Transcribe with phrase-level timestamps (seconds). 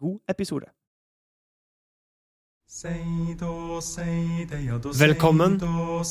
[0.00, 0.66] god episode.
[4.98, 5.60] Velkommen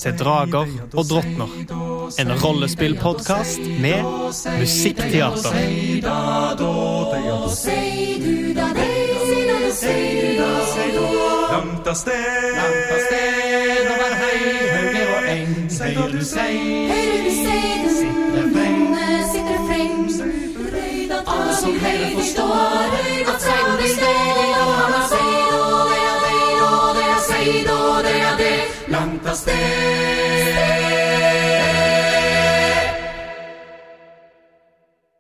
[0.01, 1.49] til Drager og drottner,
[2.19, 4.03] en rollespillpodkast med
[4.59, 5.51] musikkteater.
[11.51, 12.55] Langt av sted,
[13.93, 14.39] over hei,
[14.75, 15.53] hauger og eng.
[15.81, 16.55] Høyre du sei,
[17.43, 18.81] sitter freng,
[19.33, 19.95] sitter freng.
[21.27, 22.55] Alle som hører forstår
[23.31, 23.64] at seiden
[29.25, 29.55] langt av sted.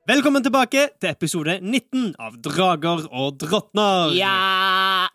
[0.05, 4.13] Velkommen tilbake til episode 19 av Drager og drottner.
[4.13, 5.07] Ja!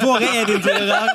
[0.00, 1.10] Våre eventyrer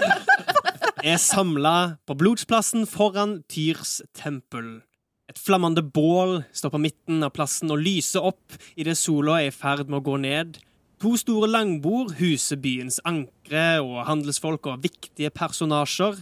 [1.08, 4.82] er samla på blodsplassen foran Tyrs tempel.
[5.30, 9.56] Et flammende bål står på midten av plassen og lyser opp idet sola er i
[9.56, 10.60] ferd med å gå ned.
[11.00, 16.18] To store langbord huser byens ankre og handelsfolk og viktige personasjer.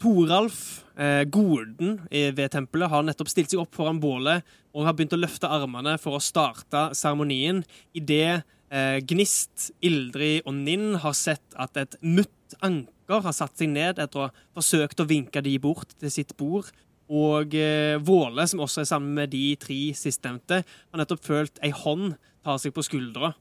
[0.00, 4.40] Toralf, eh, goden ved tempelet, har nettopp stilt seg opp foran bålet
[4.72, 7.60] og har begynt å løfte armene for å starte seremonien
[7.92, 8.40] idet
[8.72, 14.00] eh, Gnist, Ildrid og Ninn har sett at et mutt anker har satt seg ned
[14.00, 16.72] etter å ha forsøkt å vinke de bort til sitt bord.
[17.12, 21.74] Og eh, Våle, som også er sammen med de tre sistnevnte, har nettopp følt ei
[21.84, 23.34] hånd ta seg på skuldra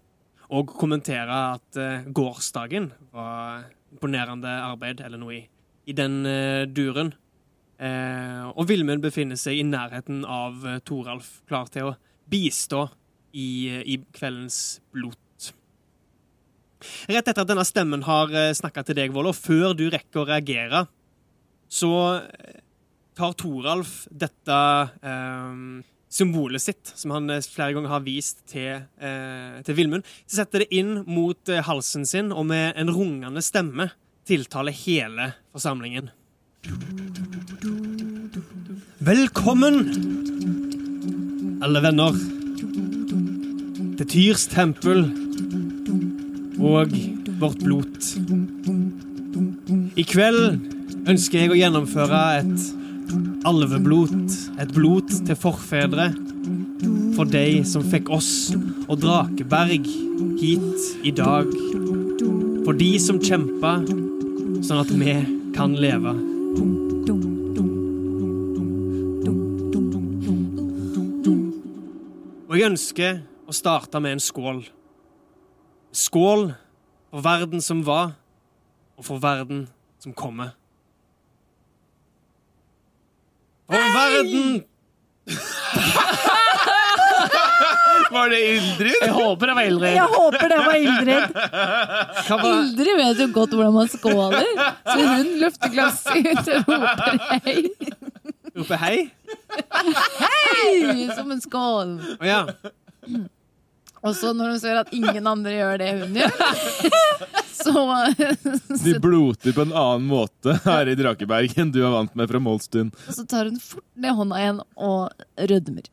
[0.50, 5.42] og kommentere at uh, gårsdagen var imponerende arbeid, eller noe i,
[5.89, 7.14] i den uh, duren.
[7.80, 11.95] Uh, og Vilmund befinner seg i nærheten av uh, Toralf, klar til å
[12.30, 12.88] bistå
[13.32, 15.52] i, i kveldens blot.
[17.09, 20.27] Rett etter at denne stemmen har snakka til deg, Vold, og før du rekker å
[20.30, 20.86] reagere,
[21.70, 21.92] så
[23.20, 24.59] tar Toralf dette
[26.09, 30.65] symbolet sitt, som han eh, flere ganger har vist til, eh, til Vilmund, så setter
[30.65, 33.92] det inn mot eh, halsen sin, og med en rungende stemme
[34.30, 36.09] tiltaler hele forsamlingen.
[38.99, 39.80] Velkommen,
[41.64, 42.17] alle venner,
[43.99, 45.05] til Tyrs tempel
[46.59, 46.93] og
[47.39, 48.11] vårt blot.
[49.99, 50.43] I kveld
[51.09, 52.67] ønsker jeg å gjennomføre et
[53.48, 56.10] alveblot, et blot til forfedre,
[57.16, 58.52] for deg som fikk oss
[58.88, 59.88] og Drakeberg
[60.39, 61.50] hit i dag.
[62.66, 63.80] For de som kjempa
[64.66, 65.16] sånn at vi
[65.55, 66.14] kan leve.
[72.50, 73.20] Og jeg ønsker
[73.50, 74.64] å starte med en skål.
[75.95, 76.50] Skål
[77.10, 78.16] for verden som var,
[78.98, 79.67] og for verden
[80.02, 80.58] som kommer.
[83.69, 84.63] For verden
[88.09, 88.95] Var det Ildrid?
[89.02, 89.93] Jeg håper det var Ildrid.
[89.93, 91.23] Jeg håper det var Ildrid.
[92.49, 94.47] Ildrid vet jo godt hvordan man skåler,
[94.87, 97.13] så hun løfter glasset ut og roper
[97.45, 97.58] hei.
[98.58, 98.97] Roper hei?
[100.23, 101.05] Hei!
[101.13, 101.89] Som en skål.
[102.17, 102.41] Oh, ja.
[104.05, 106.33] Og så når hun ser at ingen andre gjør det hun gjør,
[107.60, 107.83] så,
[108.86, 112.42] De bloter på en annen måte her i Drakeberg enn du er vant med fra
[112.43, 112.93] Molstuen.
[113.11, 115.89] så tar hun fort ned hånda igjen og rødmer.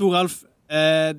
[0.00, 0.40] Toralf
[0.72, 1.12] eh,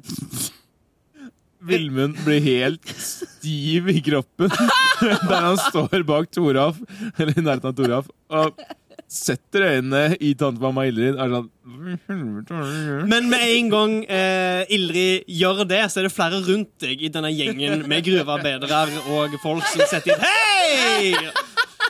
[1.66, 4.52] Vilmund blir helt stiv i kroppen
[5.30, 6.82] der han står bak Toralf,
[7.18, 8.66] eller i nærheten av Toralf, og
[9.12, 11.16] setter øynene i tantemamma Ildrid.
[11.22, 11.50] Er sånn
[13.10, 17.12] Men med en gang eh, Ildrid gjør det, så er det flere rundt deg i
[17.14, 18.82] denne gjengen med gruvearbeidere
[19.14, 21.14] og folk som setter inn Hei!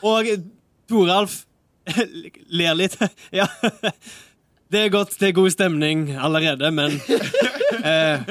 [0.05, 0.29] Og
[0.89, 1.43] Toralf
[2.59, 2.97] ler litt.
[3.39, 3.47] Ja.
[4.71, 6.95] Det er godt, det er god stemning allerede, men
[7.85, 8.19] eh,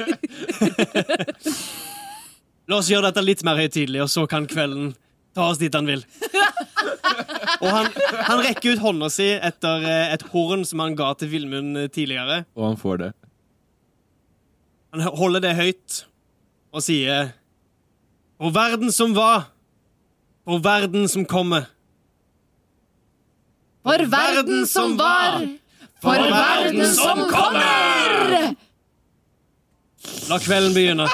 [2.65, 4.91] La oss gjøre dette litt mer høytidelig, og så kan kvelden
[5.35, 6.03] ta oss dit han vil.
[7.63, 7.89] Og han,
[8.27, 11.89] han rekker ut hånda si etter eh, et horn som han ga til Villmund eh,
[11.91, 12.43] tidligere.
[12.57, 13.11] Og han får det.
[14.95, 16.01] Han holder det høyt
[16.75, 17.33] og sier
[18.39, 19.49] For verden som var,
[20.43, 21.69] for verden som kommer.
[23.85, 25.43] For verden som var,
[26.03, 28.55] for verden som kommer!
[30.29, 31.07] La kvelden begynne.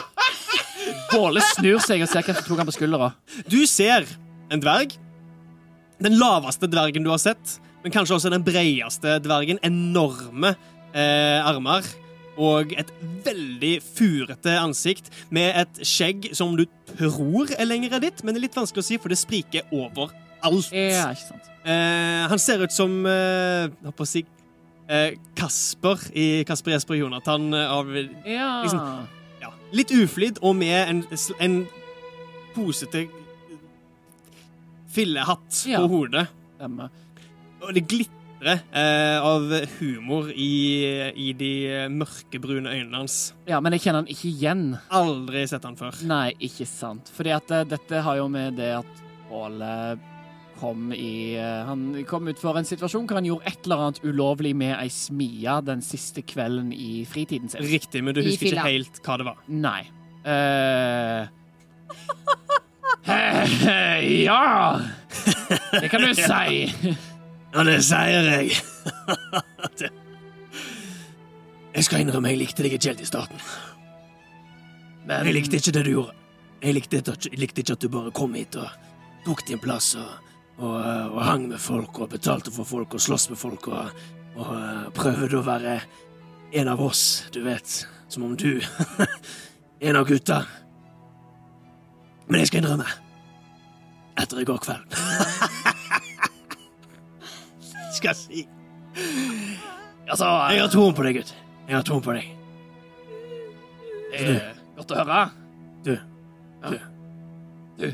[1.12, 3.12] Båle snur seg og ser hvem som tok han på skuldra.
[3.52, 4.06] Du ser
[4.52, 4.98] en dverg.
[6.02, 9.60] Den laveste dvergen du har sett, men kanskje også den bredeste dvergen.
[9.66, 10.56] Enorme
[10.96, 11.86] eh, armer
[12.42, 12.90] og et
[13.26, 16.64] veldig furete ansikt med et skjegg som du
[16.96, 20.16] tror er lengre ditt, men det er litt vanskelig å si, for det spriker overalt.
[20.74, 21.50] Ja, ikke sant.
[21.68, 24.24] Eh, han ser ut som eh, hva på å si,
[24.90, 27.92] eh, Kasper i Kasper Jesper Jonathan eh, av
[28.26, 28.54] Ja.
[28.64, 29.20] Liksom-
[29.72, 31.04] litt uflidd og med en,
[31.40, 31.56] en
[32.56, 33.06] posete
[34.92, 35.80] fillehatt Ja.
[35.80, 36.28] på hodet.
[36.58, 36.90] Stemmer.
[37.62, 39.46] Og det glitrer eh, av
[39.80, 40.50] humor i,
[41.16, 41.52] i de
[41.94, 43.34] mørkebrune øynene hans.
[43.48, 44.66] Ja, men jeg kjenner han ikke igjen.
[44.90, 45.96] Aldri sett han før.
[46.10, 47.12] Nei, ikke sant.
[47.16, 48.98] Fordi at eh, dette har jo med det at
[49.32, 49.96] Påle
[50.62, 54.04] kom i eh, Han kom ut for en situasjon hvor han gjorde et eller annet
[54.06, 57.66] ulovlig med ei smie den siste kvelden i fritiden sin.
[57.66, 58.62] Riktig, men du I husker fila.
[58.62, 59.38] ikke helt hva det var.
[59.50, 59.82] Nei.
[60.22, 61.26] Uh,
[64.28, 64.80] ja!
[65.82, 66.70] Det kan du si.
[67.52, 68.48] Ja, det sier jeg.
[71.76, 73.40] jeg skal innrømme jeg likte deg ikke helt i starten.
[75.08, 76.14] Men Jeg likte ikke det du gjorde.
[76.62, 78.70] Jeg likte, jeg likte ikke at du bare kom hit og
[79.26, 80.10] tok din plass og,
[80.62, 80.76] og,
[81.16, 83.86] og hang med folk og betalte for folk og sloss med folk og,
[84.38, 85.74] og eh, prøvde å være
[86.60, 87.68] en av oss, du vet.
[88.12, 88.60] Som om du
[89.82, 90.42] En av gutta.
[92.28, 92.86] Men jeg skal innrømme
[94.20, 94.84] Etter i går kveld
[97.96, 98.44] Skal jeg si
[100.12, 101.32] altså Jeg har troen på deg, gutt.
[101.70, 102.26] Jeg har troen på deg.
[104.18, 104.42] eh,
[104.76, 105.20] Godt å høre.
[105.86, 105.94] Du.
[105.96, 106.00] Ja.
[107.80, 107.88] Du.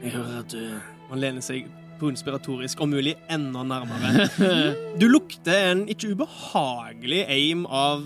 [0.00, 0.62] Jeg hører at du
[1.10, 1.66] Man lener seg
[2.00, 4.28] på inspiratorisk, om mulig enda nærmere.
[5.00, 8.02] Du lukter en ikke ubehagelig eim av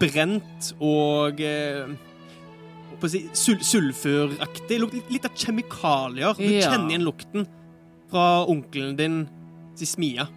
[0.00, 1.86] brent og eh,
[3.10, 4.78] si, sul sulfuraktig.
[4.80, 6.34] Lukter litt, av kjemikalier.
[6.38, 6.70] Du Ja.
[6.70, 7.46] kjenner igjen lukten
[8.12, 9.18] fra onkelen din
[9.76, 10.28] sin smia.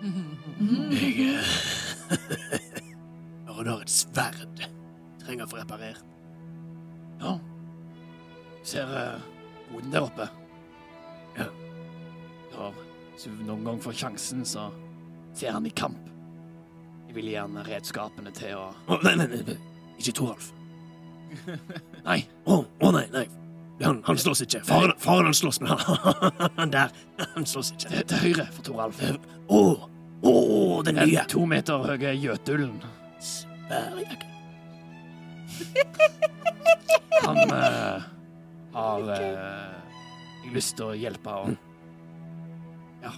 [0.00, 0.10] Jeg
[3.46, 4.62] Når du har et sverd
[5.20, 6.00] trenger å få reparert.
[7.20, 7.34] Ja.
[8.64, 9.20] Ser uh,
[9.70, 10.28] hoden der oppe.
[11.38, 11.48] Ja.
[12.52, 12.70] Ja,
[13.12, 14.68] hvis du noen gang får sjansen, så
[15.36, 16.00] ser han i kamp.
[17.08, 19.56] Jeg vil han redskapene til å Å, nei, nei, nei,
[19.98, 20.52] ikke Toralf.
[22.08, 22.24] Nei.
[22.50, 23.26] Å, å, nei, nei.
[23.84, 24.60] Han, han slåss ikke.
[24.66, 26.94] Faren, faren han slåss, men han, han der,
[27.36, 27.90] han slåss ikke.
[27.92, 28.98] Til, til høyre for Toralf.
[29.00, 29.84] Å, oh,
[30.26, 31.22] oh, Den nye.
[31.30, 32.80] to meter høye gjøtulen.
[33.22, 34.18] Sverige.
[37.24, 38.08] Han eh,
[38.74, 39.74] har eh,
[40.54, 41.48] lyst til å hjelpe og
[43.00, 43.10] Ja.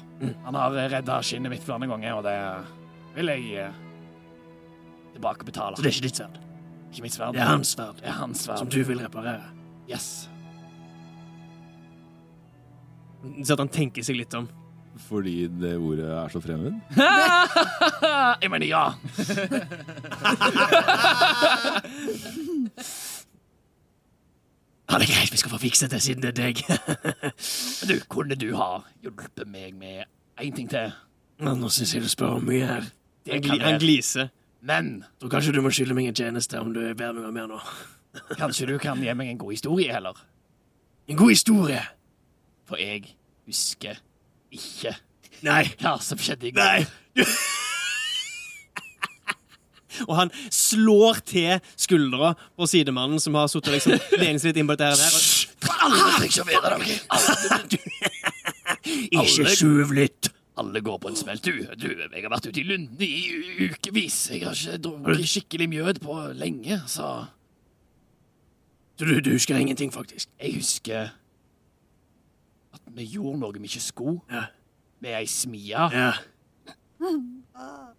[0.44, 2.36] Han har redda skinnet mitt flere ganger, og det
[3.16, 3.72] vil jeg eh,
[5.16, 5.74] tilbakebetale.
[5.76, 6.36] Så det er ikke ditt sverd.
[6.92, 7.34] Ikke mitt sverd.
[7.34, 8.58] Det er hans sverd, Det er hans sverd.
[8.62, 9.42] som du vil reparere.
[9.90, 10.06] Yes.
[13.42, 14.46] Så at han tenker seg litt om.
[15.08, 16.74] Fordi det ordet er så fremmed?
[18.42, 18.92] jeg mener ja.
[24.92, 26.58] Ja, det er greit, vi skal få fikset det siden det er deg.
[27.80, 30.02] Men du, kunne du ha hjulpet meg med
[30.36, 30.92] én ting til?
[31.40, 32.90] Men Nå syns jeg du spør om mye her.
[33.24, 34.26] Det kan gli, en glise.
[34.60, 34.90] Men
[35.22, 37.62] Da kanskje du må skylde meg en tjeneste om du ber meg om mer nå.
[38.42, 40.20] kanskje du kan gi meg en god historie heller?
[41.08, 41.80] En god historie.
[42.68, 43.16] For jeg
[43.48, 43.96] husker
[44.52, 44.92] ikke
[45.40, 45.64] Nei.
[45.80, 46.84] hva som skjedde i går.
[47.16, 47.24] Nei.
[50.08, 54.76] Og han slår til skuldra på sidemannen som har sittet liksom, lenet litt inn på
[54.80, 55.12] dette her.
[55.86, 56.86] og trenger ikke å være der.
[59.12, 60.30] Ikke skjuv litt.
[60.60, 61.38] Alle går på en smell.
[61.40, 64.18] Du, du, jeg har vært ute i Lunde i ukevis.
[64.34, 67.06] Jeg har ikke drukket skikkelig mjød på lenge, Så
[69.00, 70.28] du, du husker ingenting, faktisk?
[70.38, 71.08] jeg husker
[72.76, 74.44] at vi gjorde noe vi ikke skulle, Ja.
[75.02, 76.12] med ei smie, Ja.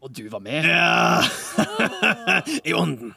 [0.02, 0.66] Og du var med.
[0.66, 1.22] ja.
[2.70, 3.14] I ånden.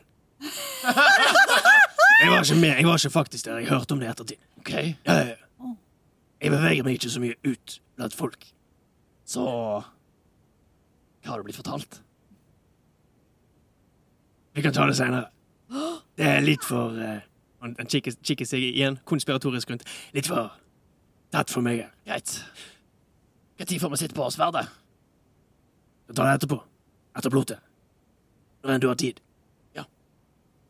[2.22, 2.68] Jeg var ikke med.
[2.76, 3.58] Jeg var ikke faktisk der.
[3.58, 4.36] Jeg hørte om det i ettertid.
[4.58, 5.34] OK, Ja, ja, ja.
[6.40, 8.44] Jeg beveger meg ikke så mye ut blant folk.
[9.24, 9.42] så
[11.24, 12.02] Hva har du blitt fortalt?
[14.54, 15.26] Vi kan ta det seinere.
[16.16, 17.24] Det er litt for eh,
[17.60, 19.84] Han, han kikker, kikker seg igjen konspiratorisk rundt.
[20.14, 20.52] Litt for
[21.32, 21.86] tatt for meg.
[22.06, 22.36] Greit.
[23.58, 24.68] Når får vi sitte på sverdet?
[26.06, 26.58] Vi tar det etterpå.
[27.16, 27.62] Etter blotet.
[28.62, 29.20] Når enn du har tid.
[29.76, 29.84] Ja.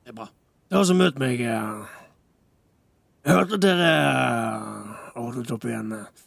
[0.04, 0.28] Det er bra.
[0.70, 1.92] Ta som møt meg eh,
[3.26, 6.24] Jeg hørte at dere eh, ordnet opp i en eh,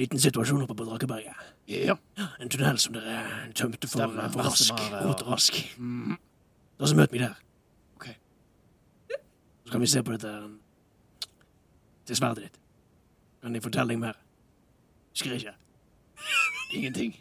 [0.00, 1.46] liten situasjon oppe på Drakeberget.
[1.70, 1.94] Ja.
[2.40, 3.20] En tunnel som dere
[3.54, 4.72] tømte for, Stemmer, for rask.
[4.74, 5.30] Valdemar, ja.
[5.30, 5.60] Rask.
[5.78, 6.18] Mhm.
[6.80, 7.38] Ta også møt meg der.
[7.98, 8.06] Ok.
[9.66, 10.34] Så kan vi se på dette
[12.08, 12.60] til sverdet ditt.
[13.42, 14.16] Kan de fortelle deg mer?
[15.12, 15.52] Husker ikke.
[16.74, 17.14] Ingenting.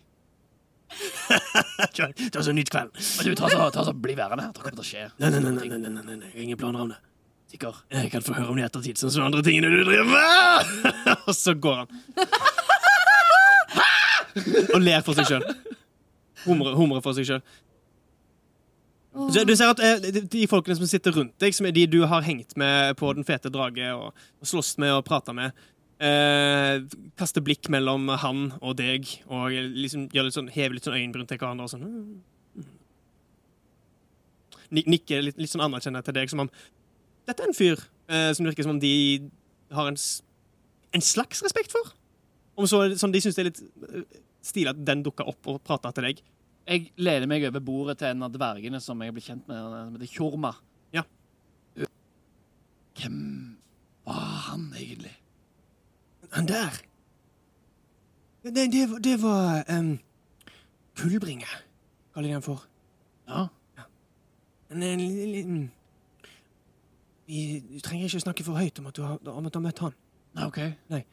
[1.96, 2.92] Ta oss så nytt kveld.
[3.18, 4.50] Men du, ta så, ta så bli værende.
[4.54, 5.06] Det kommer til å skje.
[5.22, 7.00] Nei, nei, nei, nei, nei, nei, nei, jeg har ingen planer om det.
[7.50, 7.80] Sikker.
[7.96, 11.16] Jeg kan få høre om det i ettertid, sånn som andre tingene du driver med.
[11.26, 11.90] Og så går han.
[14.74, 15.46] Og ler for seg sjøl.
[16.46, 17.42] Humrer, for seg sjøl.
[19.34, 22.04] Du ser at eh, de- de folkene som sitter rundt deg, som er de du
[22.08, 25.52] har hengt med på Den fete drage og, og slåss med og prata med,
[26.00, 26.80] eh,
[27.20, 31.28] kaster blikk mellom han og deg og liksom gjør litt sånn, hever litt sånn øyenbryn
[31.30, 31.88] til hverandre og sånn.
[34.72, 36.50] Nik- Nikker litt, litt sånn anerkjennende til deg, som om
[37.30, 37.80] dette er en fyr
[38.10, 38.92] eh, som virker som om de
[39.74, 39.98] har en,
[40.98, 41.92] en slags respekt for.
[42.60, 45.60] Om så sånn, De syns det er litt eh, stilig at den dukker opp og
[45.66, 46.22] prater til deg.
[46.70, 49.58] Jeg lener meg over bordet til en av dvergene som jeg ble kjent med.
[49.58, 50.52] som heter Tjorma.
[50.94, 51.04] Ja.
[53.00, 53.20] Hvem
[54.06, 55.16] var han egentlig?
[56.36, 56.82] Han der
[58.44, 60.00] Det, det, det var um,
[60.96, 61.48] Kullbringe,
[62.14, 62.64] kaller de han for.
[63.28, 63.48] Ja.
[64.70, 65.00] Men en,
[65.32, 65.72] liten
[67.28, 69.60] vi, Du trenger ikke å snakke for høyt om at du har, om at du
[69.60, 69.96] har møtt han.
[70.46, 70.60] OK.
[70.94, 71.04] Nei.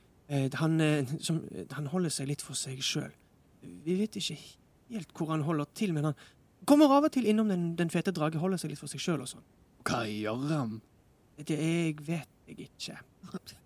[0.54, 1.40] han, eh, som,
[1.72, 3.12] han holder seg litt for seg sjøl.
[3.62, 4.38] Vi vet ikke
[4.90, 6.18] helt hvor han holder til, men han
[6.66, 9.22] kommer av og til innom den, den fete drage, holder seg litt for seg sjøl
[9.24, 9.46] og sånn.
[9.86, 10.80] Hva gjør han?
[11.36, 13.00] Det jeg vet jeg ikke.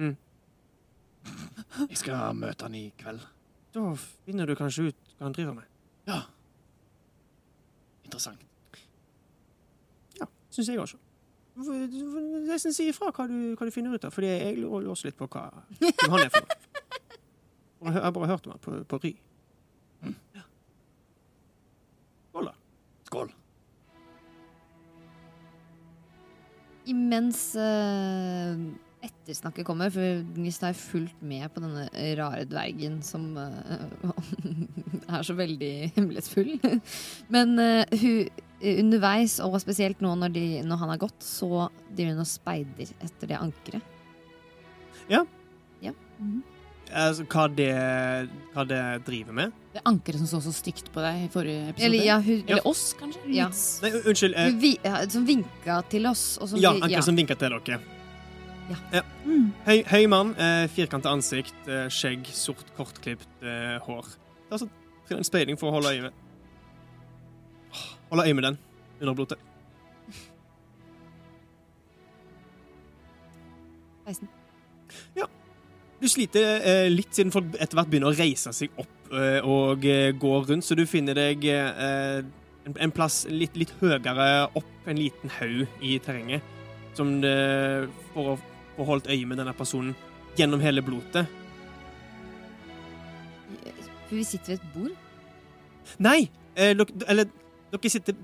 [0.00, 3.20] Jeg skal møte han i kveld.
[3.74, 3.84] Da
[4.26, 5.68] finner du kanskje ut hva han driver med.
[6.08, 6.22] Ja.
[8.06, 8.42] Interessant.
[10.18, 10.98] Ja, syns jeg også.
[11.60, 15.18] Nesten si ifra hva du, hva du finner ut av, fordi jeg lurer også litt
[15.18, 16.56] på hva han er for noe.
[17.90, 19.12] Jeg har bare hørt om han på, på Ry.
[20.36, 20.42] Ja.
[22.30, 22.54] Skål, da.
[23.08, 23.32] Skål.
[26.90, 28.62] Imens eh,
[29.06, 31.86] ettersnakket kommer, for Gnist har fulgt med på denne
[32.18, 34.12] rare dvergen som uh,
[35.14, 36.56] er så veldig hemmelighetsfull.
[37.32, 38.28] Men uh, hun,
[38.60, 42.94] underveis, og spesielt nå når, de, når han har gått, så driver hun og speider
[43.00, 43.98] etter det ankeret.
[45.10, 45.24] Ja.
[45.80, 45.94] Ja.
[46.18, 46.40] Mhm.
[46.90, 47.70] Altså, hva, det,
[48.50, 49.52] hva det driver med?
[49.70, 51.86] Det ankeret som så så stygt på deg i forrige episode.
[51.86, 53.22] Eller, ja, hun, Eller oss, kanskje?
[53.30, 53.46] Ja.
[53.84, 54.34] Nei, unnskyld.
[54.34, 56.24] Eh, hun vi, ja, som vinka til oss.
[56.42, 57.78] Og som ja, ankeret Anker som vinka til dere.
[58.70, 59.02] Ja.
[59.24, 59.50] Mm.
[59.66, 64.06] Høy, høy mann, eh, firkanta ansikt, eh, skjegg, sort, kortklipt eh, hår.
[64.06, 64.68] Det er altså
[65.18, 66.12] en speiding for å holde øye med.
[68.10, 68.58] Holde øye med den
[69.00, 69.38] under blodet.
[74.06, 74.28] 16.
[76.00, 79.84] Du sliter eh, litt siden folk etter hvert begynner å reise seg opp eh, og
[79.84, 82.22] eh, gå rundt, så du finner deg eh,
[82.64, 86.56] en, en plass litt, litt høyere opp, en liten haug i terrenget,
[86.96, 87.34] som det,
[88.14, 88.38] for å
[88.80, 89.94] få holdt øye med denne personen
[90.38, 91.28] gjennom hele blotet.
[94.08, 94.94] For vi sitter ved et bord.
[96.02, 96.20] Nei!
[96.56, 97.28] Eh, dere, eller,
[97.70, 98.16] dere sitter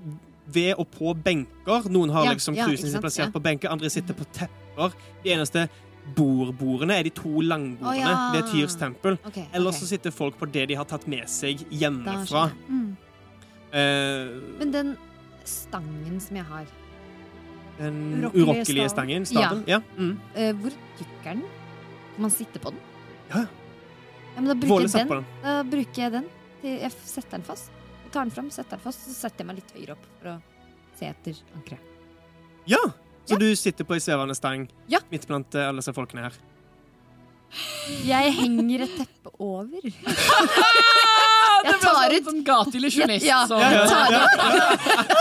[0.51, 1.87] ved og på benker.
[1.91, 3.31] Noen har Ja, liksom ja, sin plassert ja.
[3.31, 4.95] på benker, andre sitter på tepper.
[5.23, 5.67] De eneste
[6.15, 9.17] bordbordene er de to langbordene oh, ved Tyrs tempel.
[9.27, 9.81] Okay, Ellers ok.
[9.81, 12.49] så sitter folk på det de har tatt med seg hjemmefra.
[12.67, 12.95] Mm.
[13.71, 14.93] Eh, Men den
[15.47, 16.67] stangen som jeg har,
[17.77, 19.25] den Urokkelige urokkelige stangen.
[19.29, 19.63] Staven.
[19.69, 19.79] Ja.
[19.97, 20.13] Mm.
[20.35, 21.43] Uh, hvor tykk er den?
[22.15, 22.79] Kan man sitte på den?
[23.29, 23.43] Ja.
[24.35, 25.07] Ja, men da bruker den.
[25.11, 25.25] den.
[25.43, 26.29] Da bruker jeg den.
[26.61, 27.69] Til jeg setter den fast.
[28.03, 30.31] Jeg tar den fram, setter den fast, så setter jeg meg litt høyere opp for
[30.31, 30.37] å
[30.97, 31.93] se etter ankeret.
[32.67, 32.79] Ja!
[33.27, 35.01] Så du sitter på ei svevende stang Ja.
[35.11, 36.37] midt blant eh, alle disse folkene her.
[38.07, 39.83] Jeg henger et teppe over.
[41.57, 43.25] Det Jeg ble tar sånn, ut- sånn gatelysjonist.
[43.25, 44.23] Ja, som- Ja, ja, jeg tar ja,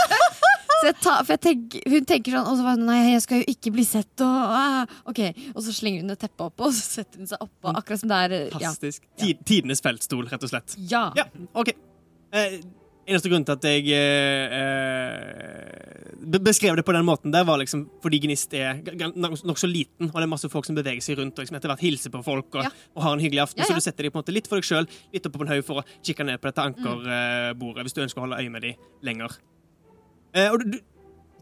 [0.87, 3.85] Jeg tenker, hun tenker sånn Og så var hun Nei, jeg skal jo ikke bli
[3.89, 5.21] sett og ah, OK.
[5.55, 7.75] Og så slenger hun et teppe oppå, og så setter hun seg oppå.
[7.77, 9.05] Akkurat som det er Fantastisk.
[9.11, 9.21] Ja.
[9.25, 10.77] Tid, Tidenes feltstol, rett og slett.
[10.91, 11.09] ja.
[11.19, 11.27] Ja,
[11.57, 11.73] OK.
[12.37, 12.59] Eh,
[13.07, 17.85] eneste grunn til at jeg eh, eh, beskrev det på den måten der, var liksom
[18.03, 18.81] fordi Gnist er
[19.15, 21.85] nokså liten, og det er masse folk som beveger seg rundt og liksom etter hvert
[21.87, 22.73] hilser på folk og, Ja.
[22.97, 23.63] og har en hyggelig aften.
[23.63, 23.71] Ja, ja.
[23.71, 25.53] Så du setter deg på en måte litt for deg sjøl, litt oppe på en
[25.55, 28.67] haug for å kikke ned på dette ankerbordet hvis du ønsker å holde øye med
[28.67, 29.39] dem lenger.
[30.37, 30.79] Eh, og du, du,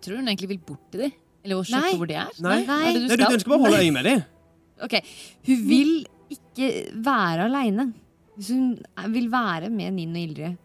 [0.05, 1.13] Tror du hun egentlig vil bort til dem?
[1.45, 1.97] Eller å sjekke Nei.
[2.01, 2.29] hvor de er?
[2.41, 2.65] nei, Nei.
[2.69, 3.25] Hva er det du nei, du, skal?
[3.25, 4.25] du ønsker bare å holde øye med dem.
[4.85, 4.95] Ok,
[5.49, 5.93] Hun vil
[6.35, 6.69] ikke
[7.05, 7.85] være aleine.
[8.49, 8.63] Hun
[9.15, 10.57] vil være med Ninn og Ildrid.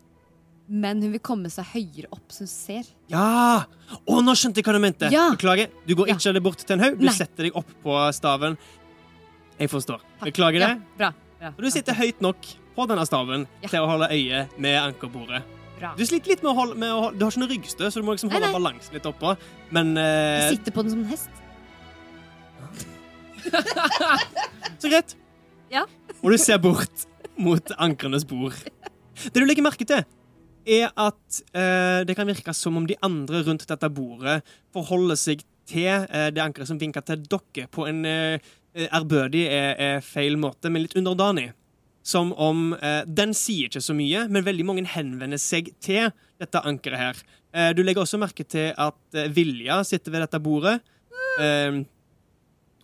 [0.69, 2.89] Men hun vil komme seg høyere opp, så hun ser.
[3.09, 3.65] Ja!
[3.99, 5.09] Å, nå skjønte jeg hva du mente.
[5.13, 5.27] Ja.
[5.33, 5.71] Beklager.
[5.87, 6.17] Du går Ja.
[6.21, 7.13] ikke bort til en haug, du Nei.
[7.17, 8.57] setter deg opp på staven.
[9.59, 9.99] Jeg forstår.
[10.19, 10.27] Takk.
[10.29, 10.69] Beklager det.
[10.77, 11.11] Ja, bra.
[11.39, 11.53] bra.
[11.57, 12.37] Og du sitter høyt nok
[12.77, 13.67] på denne staven Ja.
[13.67, 15.41] til å holde øye med ankerbordet.
[15.79, 15.93] Bra.
[15.95, 18.01] Du sliter litt med å holde, med å holde Du har ikke noe ryggstø, så
[18.01, 19.35] du må liksom holde balansen litt oppå.
[19.75, 21.29] Men eh, sitter på den som en hest.
[24.81, 25.15] så greit.
[25.71, 25.85] Ja.
[26.19, 27.05] Og du ser bort
[27.39, 28.57] mot ankrenes bord.
[29.19, 30.03] Det du legger merke til,
[30.69, 34.41] er at eh, det kan virke som om de andre rundt dette bordet
[34.75, 38.51] forholder seg til eh, det ankeret som vinker til dere, på en eh,
[38.89, 41.51] ærbødig er, er feil måte, men litt underdanig.
[42.09, 46.09] Som om eh, den sier ikke så mye, men veldig mange henvender seg til
[46.41, 47.21] dette ankeret her.
[47.53, 50.79] Eh, du legger også merke til at eh, Vilja sitter ved dette bordet.
[51.41, 51.83] Eh,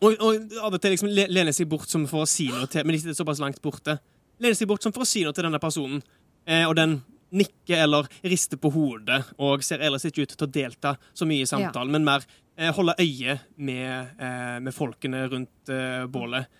[0.04, 2.84] og, og av og til liksom lener seg bort som for å si noe til
[2.86, 3.98] Men de sitter såpass langt borte.
[4.44, 6.02] Lener seg bort som for å si noe til denne personen.
[6.46, 7.00] Eh, og den
[7.36, 11.44] nikker eller rister på hodet og ser ellers ikke ut til å delta så mye
[11.44, 12.24] i samtalen, men mer
[12.56, 15.74] eh, holde øye med, eh, med folkene rundt
[16.14, 16.52] bålet.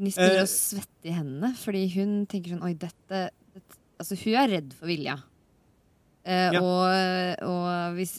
[0.00, 0.46] Gnist begynner Eh.
[0.46, 4.70] å svette i hendene, fordi hun tenker sånn Oi, dette, dette Altså, hun er redd
[4.78, 5.18] for Vilja.
[6.24, 6.60] Eh, Ja.
[6.60, 8.14] og, og hvis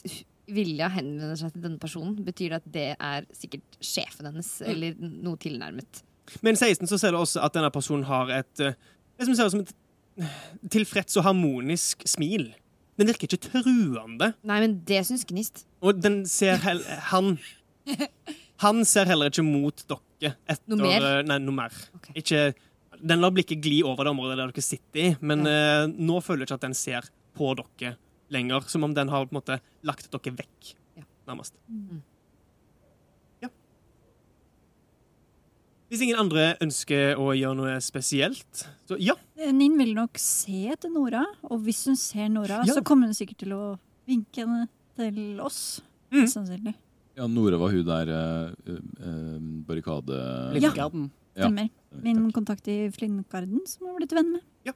[0.52, 4.70] Vilja henvender seg til denne personen, betyr det at det er sikkert sjefen hennes, Mm.
[4.70, 6.02] eller noe tilnærmet.
[6.42, 8.74] Men 16 så ser du også at denne personen har et eh,
[9.18, 9.72] Det som ser ut som et
[10.18, 12.54] eh, tilfreds og harmonisk smil.
[12.98, 14.34] Den virker ikke truende.
[14.44, 15.64] Nei, men det syns Gnist.
[15.82, 16.56] Og den ser
[17.10, 17.38] Han
[18.62, 21.02] Han ser heller ikke mot dere etter Noe mer?
[21.08, 21.72] eh, Nei, noe mer.
[21.98, 22.14] Okay.
[22.22, 22.42] Ikke
[23.02, 26.44] Den lar blikket gli over det området der dere sitter i, men eh, nå føler
[26.44, 27.96] jeg ikke at den ser på dere
[28.30, 28.68] lenger.
[28.70, 31.02] Som om den har på en måte lagt dere vekk, Ja.
[31.26, 31.54] nærmest.
[31.68, 32.02] Mm.
[33.42, 33.48] Ja.
[35.90, 39.16] Hvis ingen andre ønsker å gjøre noe spesielt, så ja.
[39.52, 42.74] Nin vil nok se etter Nora, og hvis hun ser Nora, Ja.
[42.78, 43.78] så kommer hun sikkert til å
[44.08, 45.80] vinke henne til oss.
[46.12, 46.24] Mm.
[46.28, 46.74] Sannsynlig.
[47.18, 50.20] Ja, Nora var hun der uh, uh, barrikade...
[50.54, 51.10] Blindgarden.
[51.34, 51.46] Ja.
[51.46, 51.68] Stemmer.
[52.02, 54.44] Min kontakt i Flindgarden, som jeg har blitt venn med.
[54.68, 54.74] Ja.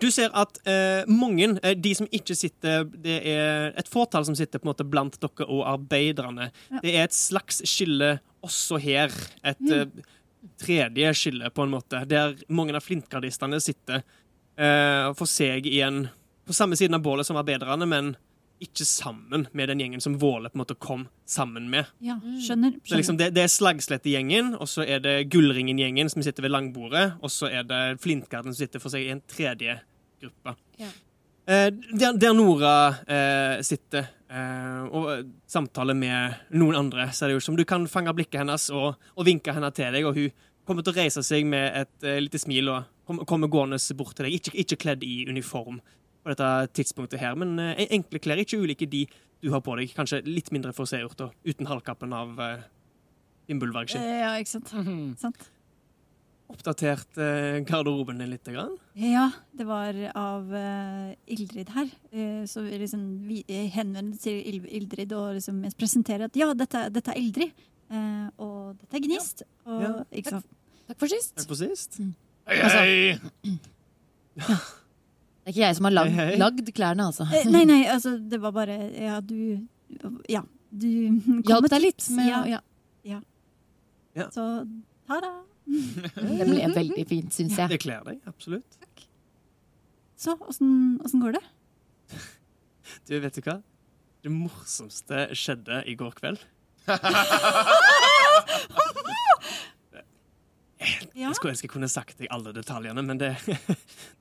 [0.00, 4.36] Du ser at eh, mange, eh, de som ikke sitter Det er et fåtall som
[4.36, 6.50] sitter på en måte blant dere og arbeiderne.
[6.70, 6.82] Ja.
[6.82, 9.14] Det er et slags skille også her.
[9.44, 9.86] Et eh,
[10.60, 16.08] tredje skille, på en måte, der mange av flintgardistene sitter eh, for seg igjen
[16.42, 18.14] På samme siden av bålet som arbeiderne, men
[18.64, 21.88] ikke sammen med den gjengen som Våle på en måte kom sammen med.
[22.04, 22.74] Ja, skjønner, skjønner.
[22.76, 23.00] Det, skjønner.
[23.02, 27.30] liksom det, det er Slagslette-gjengen, og så er det Gullringen-gjengen som sitter ved langbordet, og
[27.32, 29.78] så er det Flintgarden som sitter for seg i en tredje
[30.22, 30.54] gruppe.
[30.80, 30.90] Ja.
[31.50, 32.74] Eh, der, der Nora
[33.10, 38.14] eh, sitter eh, og samtaler med noen andre, ser det ut som du kan fange
[38.14, 40.30] blikket hennes og, og vinke henne til deg, og hun
[40.62, 44.14] kommer til å reise seg med et eh, lite smil og kom- kommer gående bort
[44.14, 45.80] til deg, ikke, ikke kledd i uniform
[46.22, 49.06] på dette tidspunktet her, men eh, enkle klær, ikke ulike de
[49.42, 52.60] du har på deg, kanskje litt mindre forseggjort og uten halvkappen av uh,
[53.50, 54.00] Fimbulvargskinn.
[54.04, 54.70] Eh, Ja, ikke sant.
[55.18, 55.48] sant.
[56.52, 58.44] Oppdatert eh, garderoben din litt.
[58.52, 58.74] Grann.
[58.94, 61.88] Ja, det var av eh, Ildrid her.
[62.12, 66.50] Eh, så vi liksom vi eh, henvender til Il Ildrid og liksom presenterer at ja,
[66.54, 67.64] dette, dette er Ildrid.
[67.90, 69.42] eh, og dette er Gnist.
[69.66, 70.22] Og, Ja.
[70.28, 70.46] Sant?
[70.86, 71.34] Takk for sist.
[71.40, 71.98] Takk for sist.
[72.46, 72.84] Hei, Altså-
[74.46, 74.56] hei!
[75.52, 76.38] Det er ikke jeg som har lagd, hey, hey.
[76.40, 77.26] lagd klærne, altså.
[77.28, 79.60] Eh, nei, nei, altså, det var bare Ja, du
[80.30, 80.40] Ja,
[80.72, 80.88] du
[81.44, 82.60] Hjalp deg litt med ja,
[83.04, 84.28] ja.
[84.32, 84.44] Så
[85.08, 85.32] ta-da.
[85.68, 87.68] Det ble veldig fint, syns jeg.
[87.72, 88.78] Det kler deg, absolutt.
[90.16, 91.44] Så, åssen går det?
[93.08, 93.58] Du, vet du hva?
[94.22, 96.44] Det morsomste skjedde i går kveld.
[101.12, 101.28] Ja.
[101.28, 103.28] Jeg skulle ønske jeg kunne sagt deg alle detaljene, men det,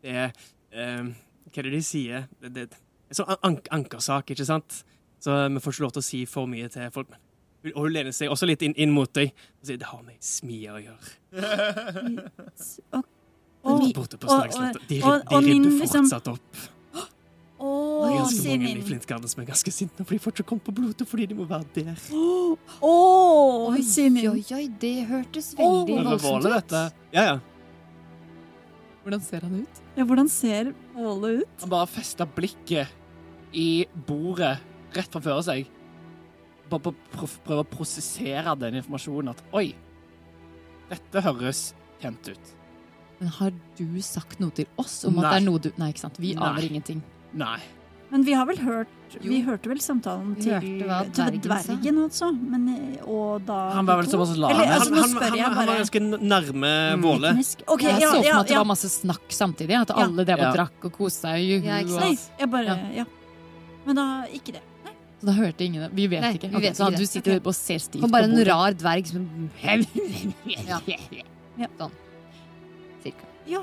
[0.03, 0.33] det er
[0.71, 1.03] eh,
[1.51, 2.27] Hva er det de sier?
[2.41, 2.67] Det, det,
[3.11, 4.83] er sånn an ankersak, ikke sant?
[5.21, 7.09] Så vi får ikke lov til å si for mye til folk.
[7.11, 7.19] Men,
[7.63, 10.01] hun- og hun lener seg også litt inn, inn mot deg og sier det har
[10.03, 11.05] med smier å gjøre.
[13.61, 14.79] Og, og, Borte på og- Slagsletta.
[14.89, 16.55] De, og- de min, rydder liksom- fortsatt opp.
[17.61, 18.81] Det er ganske mange i.
[18.81, 21.45] Flintgarden som er ganske sinte, for de får ikke komme på blodet fordi de må
[21.45, 21.99] være der.
[22.81, 26.71] Oh, sier Oi, oi, oi, det hørtes veldig voldsomt Våle, ut.
[27.13, 27.39] Ja, ja.
[29.03, 29.80] Hvordan ser han ut?
[29.97, 31.61] Ja, hvordan ser Våle ut?
[31.63, 32.87] Han bare festa blikket
[33.53, 34.57] i bordet
[34.95, 35.67] rett framfor seg.
[36.71, 36.95] Bare på-
[37.43, 39.73] prøve å prosessere den informasjonen at oi,
[40.89, 42.53] dette høres kjent ut.
[43.19, 45.99] Men har du sagt noe til oss om at det er noe du Nei, ikke
[46.07, 46.17] sant.
[46.17, 46.41] Vi Nei.
[46.47, 47.03] aner ingenting.
[47.33, 47.59] Nei.
[48.11, 48.87] Men vi har vel hørt
[49.21, 49.45] Vi Jo.
[49.49, 50.55] hørte vel samtalen til,
[51.15, 52.29] til dvergen altså.
[52.31, 52.67] Men,
[53.03, 54.51] og da Han var vel såpass lav.
[54.51, 56.71] Eller, Han, altså, han, han, han, han var ganske nærme.
[57.03, 57.31] Våle.
[57.67, 58.61] Okay, jeg ja, så for ja, meg at det ja.
[58.61, 59.75] var masse snakk samtidig.
[59.81, 60.05] At Ja.
[60.05, 60.51] alle drev og Ja.
[60.55, 61.43] drakk og koste seg.
[61.43, 62.77] Juhu, Ja, ikke og- Nei, jeg bare Ja.
[63.01, 63.05] Ja.
[63.85, 64.63] Men da ikke det.
[64.85, 64.93] Nei.
[65.19, 65.91] Så da hørte ingen det.
[65.93, 66.49] Vi vet Nei, ikke.
[66.49, 67.47] vi vet okay, så ikke du sitter okay.
[67.47, 70.79] og ser stivt Kom bare en rar dverg som Ja.
[71.57, 71.67] Ja.
[71.77, 71.91] Sånn.
[73.03, 73.25] Cirka.
[73.45, 73.61] Ja.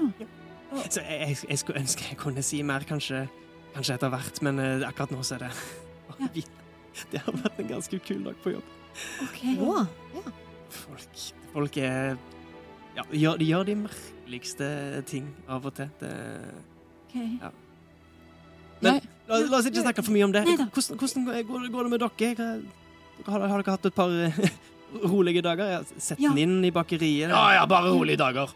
[0.91, 3.29] Så jeg, jeg, jeg skulle ønske jeg kunne si mer, kanskje
[3.75, 5.53] kanskje etter hvert, men eh, akkurat nå så er det
[6.39, 7.05] Ja.
[7.13, 8.71] Det har vært en ganske kul dag på jobb.
[9.23, 9.43] Ok.
[9.63, 9.85] Å,
[10.75, 11.21] Folk,
[11.53, 12.17] folk er
[12.97, 14.67] Ja, de gjør, de gjør de merkeligste
[15.09, 15.87] ting av og til.
[16.01, 16.11] Det,
[17.07, 17.15] ok.
[18.83, 20.43] Men la, la oss ikke snakke for mye om det.
[20.49, 22.49] Hvordan, hvordan går, det, går det med dere?
[23.29, 24.43] Har, har dere hatt et par eh,
[25.15, 25.71] rolige dager?
[25.71, 26.33] Jeg har sett Ja.
[26.35, 27.31] den inn i bakeriet.
[27.31, 28.51] Ja, ja, bare rolige dager.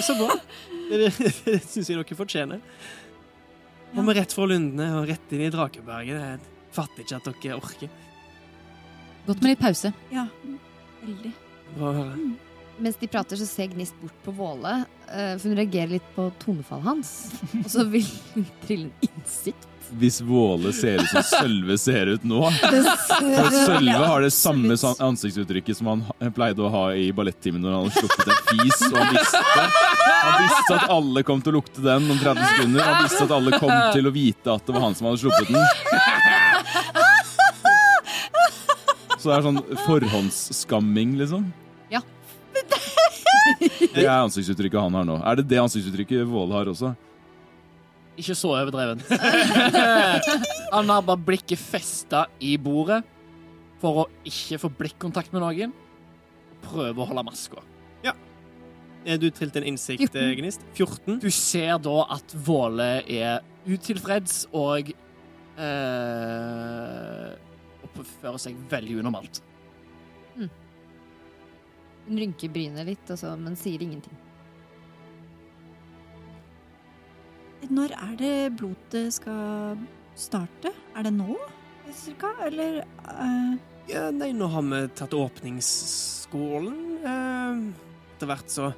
[0.00, 0.32] Så bra.
[0.90, 2.58] Det, det, det syns jeg dere fortjener.
[3.96, 6.20] Og med rett fra Lundene og rett inn i Drakeberget.
[6.22, 7.96] Jeg fatter ikke at dere orker.
[9.26, 9.90] Godt med litt pause.
[10.14, 10.28] Ja,
[11.02, 11.32] veldig.
[11.74, 12.28] Bra å høre.
[12.80, 14.72] Mens de prater, så ser Gnist bort på Våle,
[15.10, 17.10] eh, for hun reagerer litt på tonefallet hans.
[17.64, 19.69] Og så vil hun trille en innsikt.
[19.98, 25.76] Hvis Våle ser ut som Sølve ser ut nå For Sølve har det samme ansiktsuttrykket
[25.80, 26.04] som han
[26.36, 29.42] pleide å ha i ballettimen når han hadde sluppet en fis, og han visste,
[30.20, 32.86] han visste at alle kom til å lukte den om 30 sekunder.
[32.86, 35.48] Han visste at alle kom til å vite at det var han som hadde sluppet
[35.50, 35.64] den.
[39.20, 41.50] Så det er sånn forhåndsskamming, liksom.
[41.92, 42.00] Ja.
[43.60, 45.18] Det er ansiktsuttrykket han har nå.
[45.20, 46.94] Er det det ansiktsuttrykket Våle har også?
[48.20, 49.00] Ikke så overdreven.
[50.74, 53.00] Han har bare blikket festa i bordet
[53.80, 55.72] for å ikke få blikkontakt med noen.
[56.66, 57.64] Prøve å holde maska.
[59.08, 60.20] Er du trilt en innsikt, 14.
[60.20, 60.64] eh, Gnist?
[60.76, 61.20] 14?
[61.22, 64.90] Du ser da at Våle er utilfreds og
[65.56, 67.30] eh,
[67.88, 69.40] oppfører seg veldig unormalt.
[70.36, 74.16] Hun rynker brynet litt, også, men sier ingenting.
[77.68, 79.80] Når er det blodet skal
[80.16, 80.72] starte?
[80.96, 81.36] Er det nå,
[81.92, 82.32] cirka?
[82.46, 83.58] Eller uh...
[83.90, 86.78] Ja, nei, nå har vi tatt åpningsskolen.
[87.04, 88.70] Uh, Etter hvert så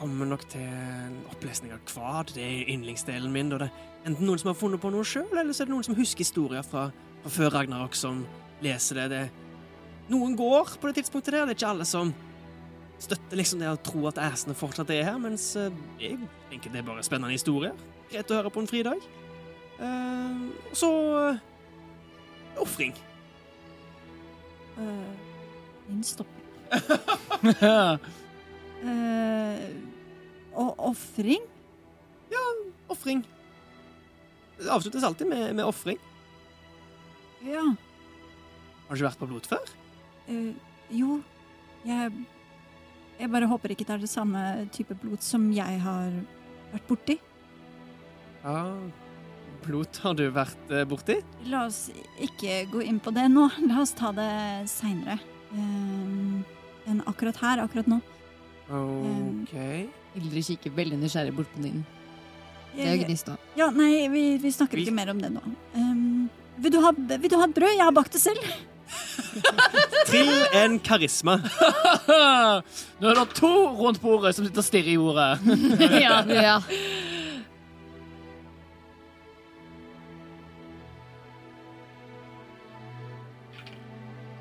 [0.00, 2.32] kommer vi nok til en opplesning av kvad.
[2.36, 3.52] Det er yndlingsdelen min.
[3.52, 5.74] Og det er enten noen som har funnet på noe sjøl, eller så er det
[5.74, 6.88] noen som husker historier fra,
[7.24, 8.24] fra før Ragnarok, som
[8.64, 9.08] leser det.
[9.12, 9.22] det.
[10.10, 11.44] Noen går på det tidspunktet der.
[11.44, 12.14] Det er ikke alle som
[13.00, 16.18] støtter liksom det å tro at æsene fortsatt er her, mens eh, jeg
[16.50, 17.76] tenker det er bare spennende historier.
[18.10, 19.02] Greit å høre på en fridag.
[19.80, 20.40] Eh,
[20.76, 20.90] så
[21.30, 21.38] eh,
[22.60, 22.94] ofring.
[24.78, 25.12] eh,
[25.88, 26.36] Min stopper.
[27.60, 27.98] ja.
[28.80, 29.74] Eh,
[30.56, 31.42] og ofring?
[32.88, 33.18] Ofring.
[34.56, 35.98] Det avsluttes alltid med, med ofring.
[37.44, 37.60] Ja.
[38.88, 39.68] Har du ikke vært på blot før?
[40.32, 40.54] eh,
[40.96, 41.18] jo.
[41.84, 42.08] Jeg
[43.20, 46.16] Jeg bare håper ikke det er det samme type blod som jeg har
[46.72, 47.18] vært borti.
[48.44, 48.64] Ja
[49.60, 51.18] Blot har du vært eh, borti?
[51.52, 51.90] La oss
[52.24, 53.44] ikke gå inn på det nå.
[53.68, 54.30] La oss ta det
[54.72, 55.18] seinere.
[55.52, 57.98] enn akkurat her, akkurat nå.
[58.72, 59.52] OK.
[60.16, 61.82] Ildrid kikker veldig nysgjerrig bort på din.
[62.72, 63.36] Det er gnista.
[63.58, 65.42] Ja, nei, vi, vi snakker Vi- ikke mer om det nå.
[65.74, 67.74] Um, vil, du ha, vil du ha brød?
[67.76, 68.40] Jeg har bakt det selv.
[70.08, 71.36] Trill en karisma.
[73.00, 75.30] Nå er det to rundt bordet som sitter og stirrer i ordet.
[76.00, 76.56] ja, ja.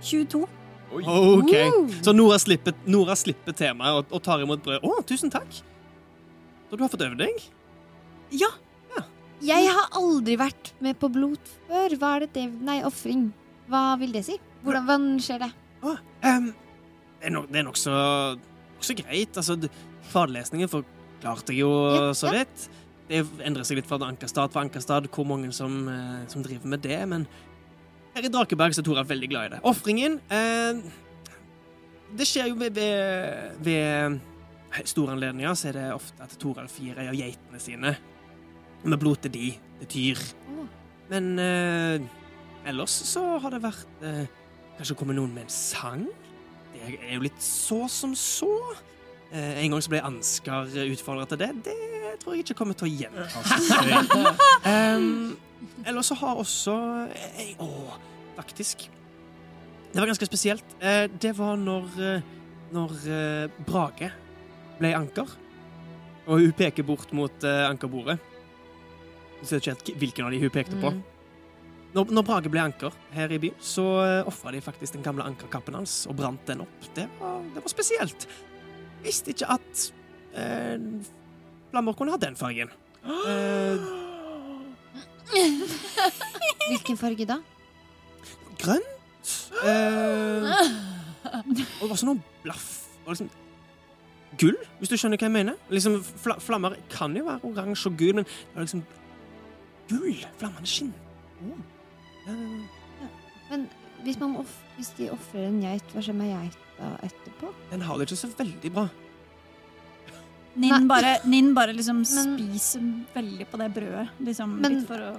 [0.09, 0.41] 22.
[0.89, 1.53] OK.
[2.01, 4.85] Så Nora slipper, Nora slipper temaet og, og tar imot brød.
[4.85, 5.61] Å, tusen takk.
[6.69, 7.45] Så du har fått øvd deg?
[8.39, 8.49] Ja,
[9.39, 11.93] Jeg har aldri vært med på blot før.
[12.01, 13.29] Hva er det det Nei, ofring.
[13.71, 14.35] Hva vil det si?
[14.65, 15.51] Hvordan, hvordan skjer det?
[15.79, 15.93] Å,
[16.25, 16.49] um,
[17.21, 17.93] det er nok- så, er nokså
[18.75, 19.37] nokså greit.
[19.39, 19.69] Altså, d-
[20.11, 22.43] forklarte jeg jo Ja, så ja.
[23.09, 26.81] Det endrer seg litt fra Ankerstad til Ankerstad hvor mange som, eh, som driver med
[26.81, 27.23] det, men
[28.19, 29.61] her i Drakeberg så er Toralf veldig glad i det.
[29.67, 30.81] Ofringen eh,
[32.19, 36.99] Det skjer jo ved, ved, ved store anledninger, så er det ofte at Toralf gir
[36.99, 37.95] ei av geitene sine
[38.83, 39.47] med blod til de,
[39.81, 40.21] det tyr.
[41.09, 42.05] Men eh,
[42.69, 44.27] ellers så har det vært eh,
[44.79, 46.05] Kanskje kommer noen med en sang?
[46.71, 48.47] Det er jo litt så som så.
[49.33, 51.49] Eh, en gang så ble Ansgar utfordra til det.
[51.65, 53.91] Det tror jeg ikke kommer til å gjenta seg.
[54.63, 55.35] um,
[55.85, 56.75] eller så har også
[57.09, 57.67] eh, Å,
[58.37, 58.87] faktisk.
[59.91, 60.75] Det var ganske spesielt.
[60.79, 62.33] Eh, det var når, eh,
[62.75, 62.97] når
[63.67, 64.11] Brage
[64.79, 65.37] ble anker.
[66.29, 68.19] Og hun peker bort mot ankerbordet.
[69.39, 70.91] Du ser ikke helt hvilken av de hun pekte på.
[70.93, 70.99] Mm.
[71.95, 73.85] Når, når Brage ble anker her i byen, så
[74.29, 76.85] ofra de faktisk den gamle ankerkappen hans og brant den opp.
[76.93, 78.27] Det var, det var spesielt.
[79.01, 79.87] Visste ikke at
[80.37, 80.77] eh,
[81.71, 82.71] flammer kunne ha den fargen.
[83.09, 84.08] Eh,
[86.69, 87.39] Hvilken farge da?
[88.59, 89.33] grønt.
[89.63, 90.49] Eh,
[91.39, 92.67] og det var sånn noe blaff.
[93.05, 93.29] Og liksom
[94.39, 95.59] gull, hvis du skjønner hva jeg mener.
[95.73, 98.85] Liksom, fl flammer kan jo være oransje og gul, men det var liksom
[99.91, 100.23] gull.
[100.41, 100.93] Flammende skinn.
[102.27, 102.37] Ja,
[103.49, 103.67] Men
[104.05, 104.19] hvis,
[104.77, 107.53] hvis de ofrer en geit, hva skjer med geita etterpå?
[107.71, 108.89] Den har det ikke så veldig bra.
[110.59, 112.81] Ninn bare, Nin bare liksom Men- spiser
[113.13, 114.07] veldig på det brødet.
[114.27, 115.11] Liksom, Men- litt for å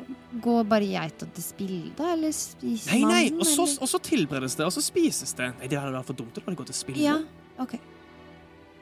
[0.45, 2.13] Går bare geita til spill, da?
[2.15, 5.49] Eller spiser Nei, nei, man og så, og så tilberedes det, og så spises det.
[5.59, 6.35] Nei, Det hadde vært for dumt.
[6.37, 7.01] Det gå gått til spill.
[7.01, 7.17] Ja.
[7.61, 7.77] OK.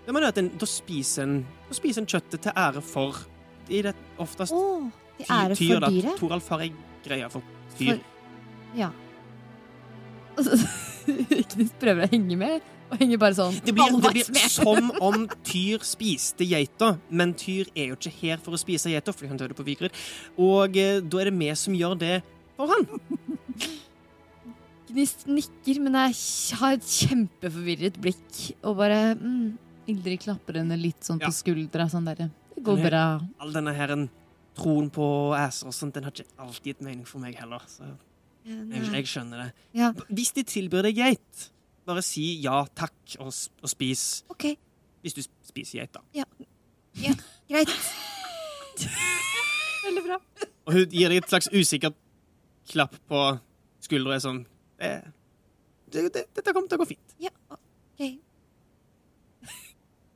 [0.09, 1.35] Jeg mener at en, da spiser en
[1.69, 3.19] da spiser en kjøttet til ære for
[3.69, 4.87] i det oftest oh,
[5.19, 5.91] de ty- ære tyr, for da.
[5.93, 6.17] dyret?
[6.23, 6.71] Toralf har ei
[7.05, 7.45] greie for
[7.77, 7.99] tyr.
[7.99, 8.89] For, ja.
[11.41, 14.91] Ikke de prøver å henge med, og henger bare sånn Det blir, det blir som
[15.09, 19.29] om Tyr spiste geita, men Tyr er jo ikke her for å spise geita, for
[19.31, 19.95] han døde på Vigrid.
[20.41, 22.15] Og eh, da er det vi som gjør det
[22.59, 22.87] for han.
[24.89, 26.15] Gnist nikker, men jeg
[26.59, 29.51] har et kjempeforvirret blikk og bare mm,
[29.93, 31.29] Ildrid klapper henne litt sånn Ja.
[31.29, 31.87] på skuldra.
[31.93, 33.03] Sånn derre Det går bra.
[33.41, 34.09] All denne her en
[34.59, 35.07] troen på
[35.39, 37.63] æser og sånt, den har ikke alltid gitt mening for meg heller.
[37.71, 37.85] Så
[38.49, 39.49] jeg, jeg skjønner det.
[39.77, 41.45] Ja, Hvis de tilbyr deg geit,
[41.89, 44.05] bare si ja takk og, og spis.
[44.33, 44.51] OK.
[45.05, 46.03] Hvis du spiser geit, da.
[46.17, 46.27] Ja.
[47.01, 47.15] ja.
[47.49, 47.73] Greit.
[49.87, 50.19] Veldig bra.
[50.69, 51.97] Og hun gir deg et slags usikkert
[52.69, 53.23] klapp på
[53.85, 54.19] skuldra.
[54.19, 54.43] er Sånn
[54.79, 54.93] det,
[55.89, 57.17] det, det, Dette kommer til å gå fint.
[57.23, 58.05] Ja, OK.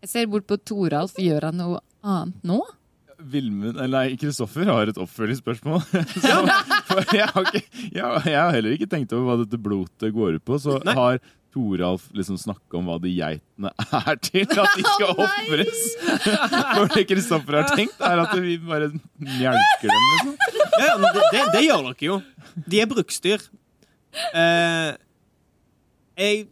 [0.03, 1.15] Jeg ser bort på Toralf.
[1.23, 2.61] Gjør han noe annet nå?
[3.23, 5.85] Vilmund, eller nei, Kristoffer har et oppfølgingsspørsmål.
[6.25, 6.33] Så,
[7.15, 10.45] jeg, har ikke, jeg, jeg har heller ikke tenkt over hva dette blotet går ut
[10.49, 10.59] på.
[10.59, 11.21] Så har
[11.53, 15.83] Toralf liksom snakke om hva de geitene er til, at de skal ofres.
[16.73, 18.89] For det Kristoffer har tenkt, er at vi bare
[19.21, 20.37] mjelker dem, liksom.
[20.81, 22.19] Ja, ja, det, det, det gjør dere jo.
[22.67, 23.45] De er bruksdyr.
[24.37, 24.91] Eh,
[26.21, 26.43] jeg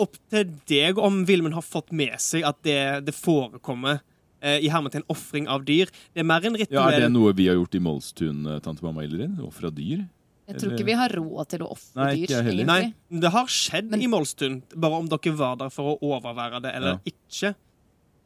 [0.00, 4.00] Opp til deg om Vilmund har fått med seg at det, det forekommer
[4.42, 5.92] eh, i hermetegn ofring av dyr.
[6.10, 8.58] Det er mer en Ja, rituell Er det noe vi har gjort i Målstun, eh,
[8.64, 9.36] tante mamma Ildrid?
[9.44, 10.02] Ofra dyr?
[10.46, 12.26] Jeg tror ikke vi har råd til å ofre dyr.
[12.28, 12.66] egentlig.
[12.66, 14.62] Nei, det har skjedd Men- i Målstund.
[14.76, 16.98] Bare om dere var der for å overvære det eller Ja.
[17.06, 17.54] ikke.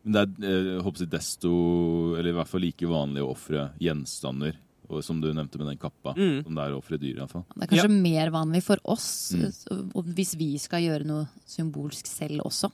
[0.04, 3.30] Men det er eh, jeg håper jeg, desto Eller i hvert fall like vanlig å
[3.34, 4.54] ofre gjenstander.
[4.90, 6.14] Og som du nevnte med den kappa.
[6.16, 6.44] Mm.
[6.44, 7.44] Som det er å ofre dyr, i hvert fall.
[7.54, 9.92] Det er kanskje mer vanlig for oss, Mm.
[10.14, 12.72] hvis vi skal gjøre noe symbolsk selv også.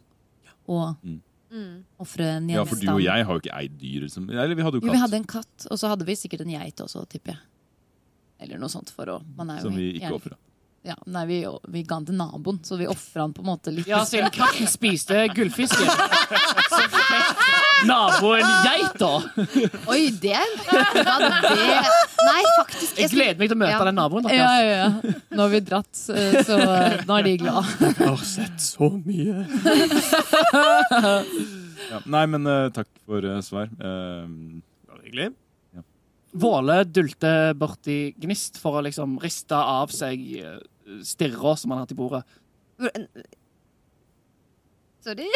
[0.69, 1.85] Og Mm.
[2.01, 4.01] ofre en Ja, for du og jeg har jo ikke eid dyr.
[4.03, 4.31] Liksom.
[4.31, 6.51] Eller vi hadde jo Jo, vi hadde en katt, og så hadde vi sikkert en
[6.51, 7.39] geit også, tipper jeg.
[8.45, 10.37] Eller noe sånt for å man er jo Som vi ikke ofra.
[10.85, 11.37] Ja, nei, vi,
[11.73, 13.87] vi ga den til naboen, så vi ofra den på en måte litt.
[13.89, 19.09] Ja, siden katten spiste gullfisken, så fikk naboen geita.
[19.89, 21.55] Oi, det ja, det
[22.25, 23.01] Nei, faktisk.
[23.01, 23.79] Jeg gleder meg til å møte Ja.
[23.89, 25.15] den naboen Ja, ja, ja.
[25.33, 27.73] Nå har vi dratt, eh, så eh, nå er de glad.
[27.81, 29.45] Jeg har sett så mye.
[31.85, 31.99] Ja.
[32.09, 33.69] Nei, men uh, takk for uh, svar.
[33.77, 35.27] det var hyggelig.
[36.35, 40.57] Våle dulter borti Gnist for å liksom riste av seg eh,
[41.07, 42.25] stirra som han har hatt i bordet.
[45.05, 45.29] Sorry.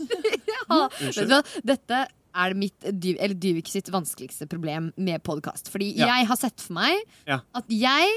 [0.70, 1.42] ja, vet du hva?
[1.66, 2.00] Dette
[2.40, 5.68] er mitt, eller Dyvik sitt vanskeligste problem med podkast.
[5.72, 6.06] Fordi Ja.
[6.14, 7.40] jeg har sett for meg Ja.
[7.54, 8.08] at jeg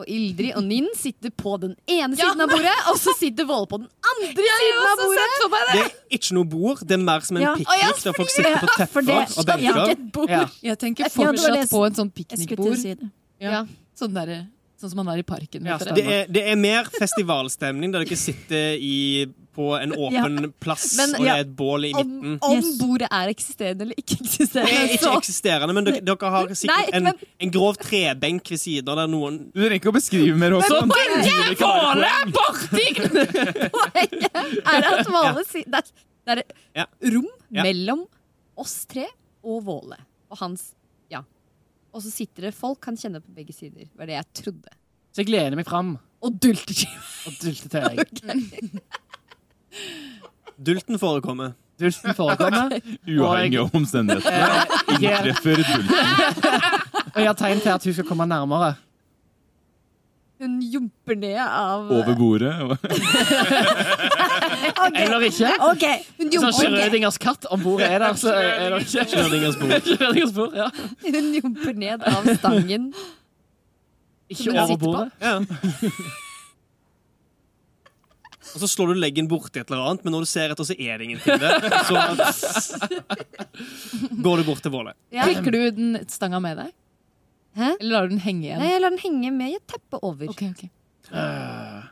[0.00, 3.68] og Ildrid og Ninn sitter på den ene siden av bordet, og så sitter Våle
[3.70, 5.72] på den andre siden av bordet.
[5.74, 6.82] Det er ikke noe bord.
[6.86, 7.54] Det er mer som en Ja.
[7.56, 10.30] piknik ja, der folk sitter på teffer tepper det- og benker.
[10.30, 10.46] Ja.
[10.62, 13.10] Jeg tenker Ja, det fortsatt på en sånn Jeg piknikbord.
[13.40, 13.66] Ja.
[13.98, 14.46] Sånn, der,
[14.80, 15.64] sånn som man er i parken.
[15.68, 15.76] Ja.
[15.78, 21.14] Det er, det er mer festivalstemning der dere sitter i, på en åpen plass, Men-
[21.18, 22.38] og det er et bål i midten.
[22.40, 22.78] om Yes.
[22.78, 24.76] bordet er eksisterende eller ikke Det eksisterende.
[24.78, 28.58] er ikke eksisterende, men dere, dere har sikkert Nei, en, men- en grov trebenk ved
[28.62, 30.80] siden av der noen du trenger ikke å beskrive mer også.
[31.60, 32.86] Våle borti
[33.74, 35.92] Poenget er at Våle sier Det er,
[36.26, 36.42] det er
[36.82, 36.86] Ja.
[37.12, 37.62] rom Ja.
[37.66, 38.06] mellom
[38.56, 39.06] oss tre
[39.44, 39.96] og Våle.
[40.30, 40.76] Og hans Ja.
[41.90, 43.88] Og så sitter det folk kan kjenne på begge sider.
[43.98, 44.76] Var det jeg trodde.
[45.10, 46.84] Så jeg gleder meg fram Og dulter
[47.26, 47.32] og
[47.72, 47.96] deg.
[50.60, 51.54] Dulten forekommer.
[51.80, 52.74] Dulten forekommer.
[53.08, 54.48] Uavhengig av omstendighetene.
[54.60, 55.86] Eh, Inntreffer dulten.
[57.14, 58.74] og jeg har tegn til at hun skal komme nærmere.
[60.40, 62.54] Hun jumper ned av over bordet.
[64.86, 65.02] okay.
[65.02, 65.50] Eller ikke.
[65.68, 65.98] Okay.
[66.16, 69.84] Hun Sånn jumper, Schrødingers katt om bordet er der, så er det ikke Schrødingers bord.
[70.38, 70.72] Bord, ja.
[71.04, 72.88] hun jumper ned av stangen.
[74.30, 75.12] Ikke Som hun over bordet.
[75.20, 75.44] Ja.
[78.54, 80.74] Og så slår du leggen borti et eller annet, men når du ser etter, så
[80.74, 81.54] er det ingenting der.
[81.84, 81.94] Så
[84.24, 84.94] går du bort til bålet.
[85.12, 85.22] Ja.
[85.28, 86.70] Klikker du den stanga med deg?
[87.56, 87.72] Hæ?
[87.80, 88.60] Eller lar du den henge igjen?
[88.62, 90.28] Nei, jeg lar den henge med et teppe over.
[90.30, 90.64] Ok, ok.
[91.10, 91.88] Eh,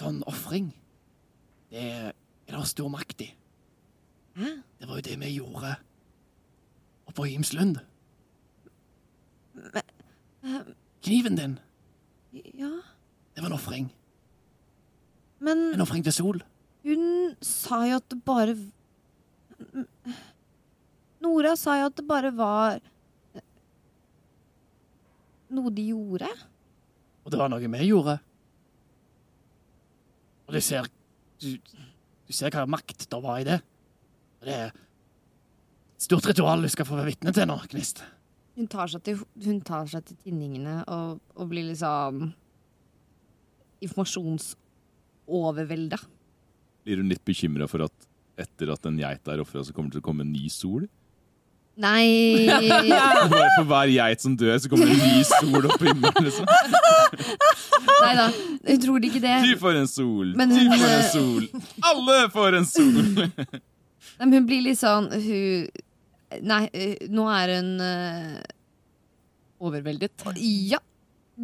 [0.00, 0.70] sånn ofring.
[1.70, 2.12] Det er
[2.56, 3.28] det stor makt i.
[4.38, 4.54] Hæ?
[4.80, 5.74] Det var jo det vi gjorde
[7.08, 7.80] oppe Men, Himslund.
[11.04, 11.58] Kniven din,
[12.58, 12.70] Ja,
[13.34, 13.90] det var en ofring.
[15.40, 16.42] men En ofring til Sol.
[16.84, 18.56] hun sa jo at det bare
[21.20, 22.80] Nora sa jo at det bare var
[25.56, 26.28] noe de gjorde.
[27.24, 28.16] Og det var noe vi gjorde.
[30.44, 30.84] Og du ser
[31.40, 31.50] Du,
[32.24, 33.58] du ser hva makt det var i det.
[34.40, 34.76] Og det er et
[36.06, 37.96] stort ritual du skal få være vitne til nå, Gnist.
[38.54, 42.12] Hun tar seg til, hun tar seg til tinningene og, og blir liksom
[43.84, 45.98] informasjonsovervelda.
[46.84, 47.96] Blir hun litt bekymra for at
[48.40, 50.82] etter at en geit er ofra, så kommer det til å komme en ny sol?
[51.74, 52.46] Nei
[53.30, 56.28] Bare for hver geit som dør, så kommer det en ny sol opp i himmelen.
[56.28, 56.46] Liksom.
[58.04, 58.26] Nei da,
[58.68, 59.34] hun tror ikke det.
[59.42, 61.48] Du får en sol, Men du hun, får en eh, sol.
[61.90, 63.00] Alle får en sol!
[64.14, 65.66] Nei, men hun blir litt sånn Hun
[66.44, 68.38] Nei, eh, nå er hun eh,
[69.64, 70.22] Overveldet.
[70.70, 70.78] Ja.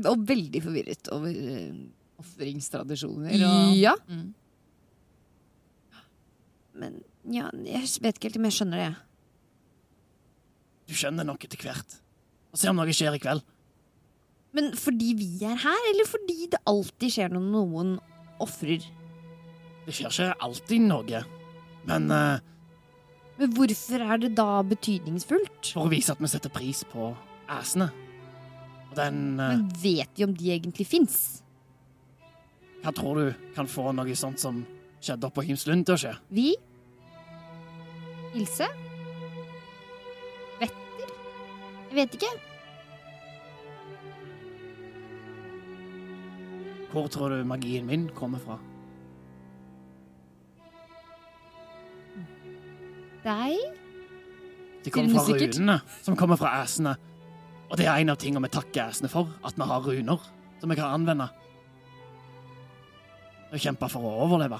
[0.06, 1.74] Og veldig forvirret over eh,
[2.20, 3.94] Ofringstradisjoner og Ja.
[4.10, 4.28] Mm.
[6.80, 8.90] Men ja, jeg vet ikke helt om jeg skjønner det.
[10.90, 11.98] Du skjønner nok etter hvert.
[12.50, 13.44] Og se om noe skjer i kveld.
[14.56, 17.92] Men fordi vi er her, eller fordi det alltid skjer når noen
[18.42, 18.82] ofrer?
[19.86, 21.20] Det skjer ikke alltid noe.
[21.86, 22.42] Men uh,
[23.38, 25.70] Men hvorfor er det da betydningsfullt?
[25.76, 27.12] for å vise at vi setter pris på
[27.46, 27.88] æsene.
[28.90, 31.20] Og den uh, Men vet de om de egentlig fins?
[32.82, 34.64] Hva tror du kan få noe sånt som
[34.98, 36.14] skjedde oppe på Himslund til å skje?
[36.34, 36.50] Vi?
[38.34, 38.66] Ilse?
[41.90, 42.30] Jeg vet ikke.
[46.92, 48.58] Hvor tror du magien min kommer fra?
[53.24, 53.58] Deg?
[54.84, 56.94] De kommer fra runene, som kommer fra æsene.
[57.70, 60.70] Og det er en av tingene vi takker æsene for, at vi har runer som
[60.70, 61.26] vi kan anvende.
[63.50, 64.58] Og kjempe for å overleve.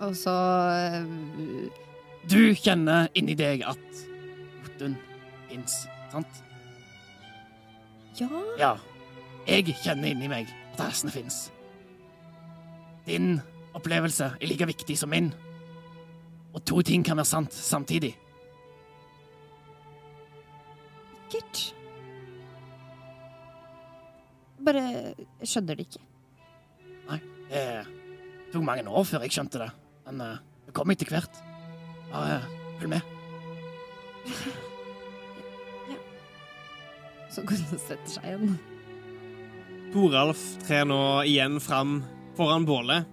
[0.00, 1.70] Og så øh,
[2.30, 4.02] Du kjenner inni deg at
[4.64, 4.96] Jotun
[5.50, 5.82] fins,
[6.12, 6.42] sant?
[8.20, 8.72] Ja Ja.
[9.48, 11.52] Jeg kjenner inni meg at hersene fins.
[13.06, 13.40] Din
[13.74, 15.32] opplevelse er like viktig som min.
[16.54, 18.14] Og to ting kan være sant samtidig.
[21.30, 21.74] sikkert.
[24.64, 26.02] Bare skjønner det ikke.
[27.08, 29.70] Nei, Det tok mange år før jeg skjønte det,
[30.10, 31.34] men uh, det kommer etter hvert.
[32.10, 32.40] Bare
[32.80, 33.02] følg med.
[37.30, 38.56] Så går hun og setter seg igjen.
[39.94, 42.00] Toralf trer nå igjen fram
[42.38, 43.06] foran bålet.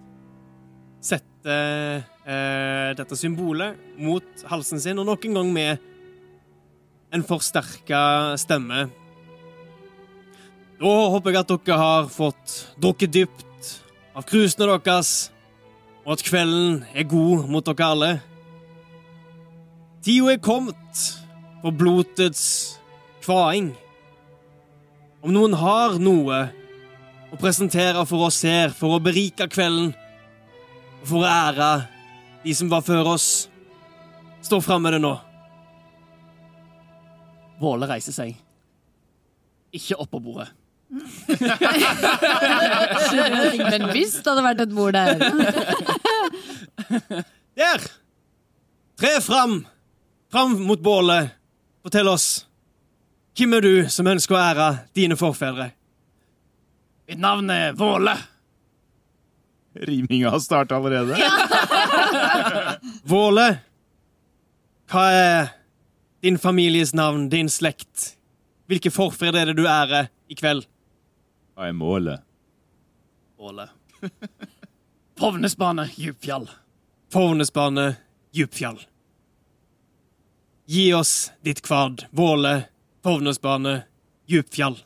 [1.04, 5.72] Setter uh, dette symbolet mot halsen sin, og nok en gang med
[7.14, 8.88] en forsterka stemme.
[10.78, 13.72] Da håper jeg at dere har fått drukket dypt
[14.18, 15.30] av krusene deres,
[16.08, 18.08] og at kvelden er god mot dere alle.
[20.00, 21.02] Tida er kommet
[21.60, 22.78] for blodets
[23.20, 23.74] kvaing.
[25.20, 26.38] Om noen har noe
[27.28, 29.92] å presentere for oss her, for å berike kvelden,
[31.02, 31.70] og for å ære
[32.46, 33.50] de som var før oss,
[34.40, 35.12] stå fram med det nå.
[37.60, 38.32] Våle reiser seg.
[39.76, 40.48] Ikke opp på bordet.
[43.68, 45.20] Men hvis det hadde vært et bord der
[47.58, 47.80] Der!
[48.98, 49.66] Tre fram!
[50.32, 51.30] Fram mot bålet.
[51.82, 52.46] Fortell oss.
[53.38, 55.70] Hvem er du som ønsker å ære dine forfedre?
[57.08, 58.16] Mitt navn er Våle.
[59.78, 61.16] Riminga har starta allerede.
[63.08, 63.46] Våle.
[64.90, 65.52] Hva er
[66.24, 68.16] din families navn, din slekt?
[68.68, 70.66] Hvilke forfedre er det du ærer i kveld?
[71.54, 72.24] Hva er målet?
[73.38, 73.68] Våle.
[75.18, 75.86] Povnesbane,
[77.12, 77.96] Fornesbane,
[78.32, 78.80] Djupfjall.
[80.66, 82.68] Gi oss ditt kvad, Våle,
[83.02, 83.82] Fornesbane,
[84.26, 84.76] Djupfjall.
[84.76, 84.84] Sola,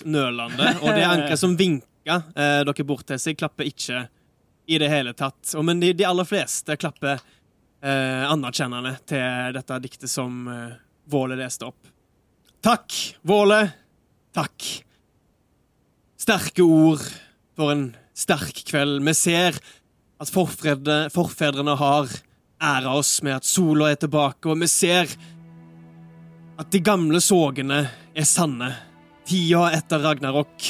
[0.00, 4.08] litt nølende, og det anker som vinker eh, dere bort til seg, klapper ikke
[4.66, 5.54] i det hele tatt.
[5.56, 7.18] Og, men de, de aller fleste klapper
[7.82, 10.78] eh, anerkjennende til dette diktet som eh,
[11.10, 11.88] Våle leste opp.
[12.62, 12.94] Takk,
[13.26, 13.64] Våle.
[14.36, 14.66] Takk.
[16.20, 17.02] Sterke ord
[17.58, 19.00] for en sterk kveld.
[19.02, 19.58] Vi ser
[20.20, 22.12] at forfedre, forfedrene har
[22.60, 25.10] æra oss med at sola er tilbake, og vi ser
[26.60, 28.70] at de gamle sågene er sanne.
[29.30, 30.64] Tida etter Ragnarok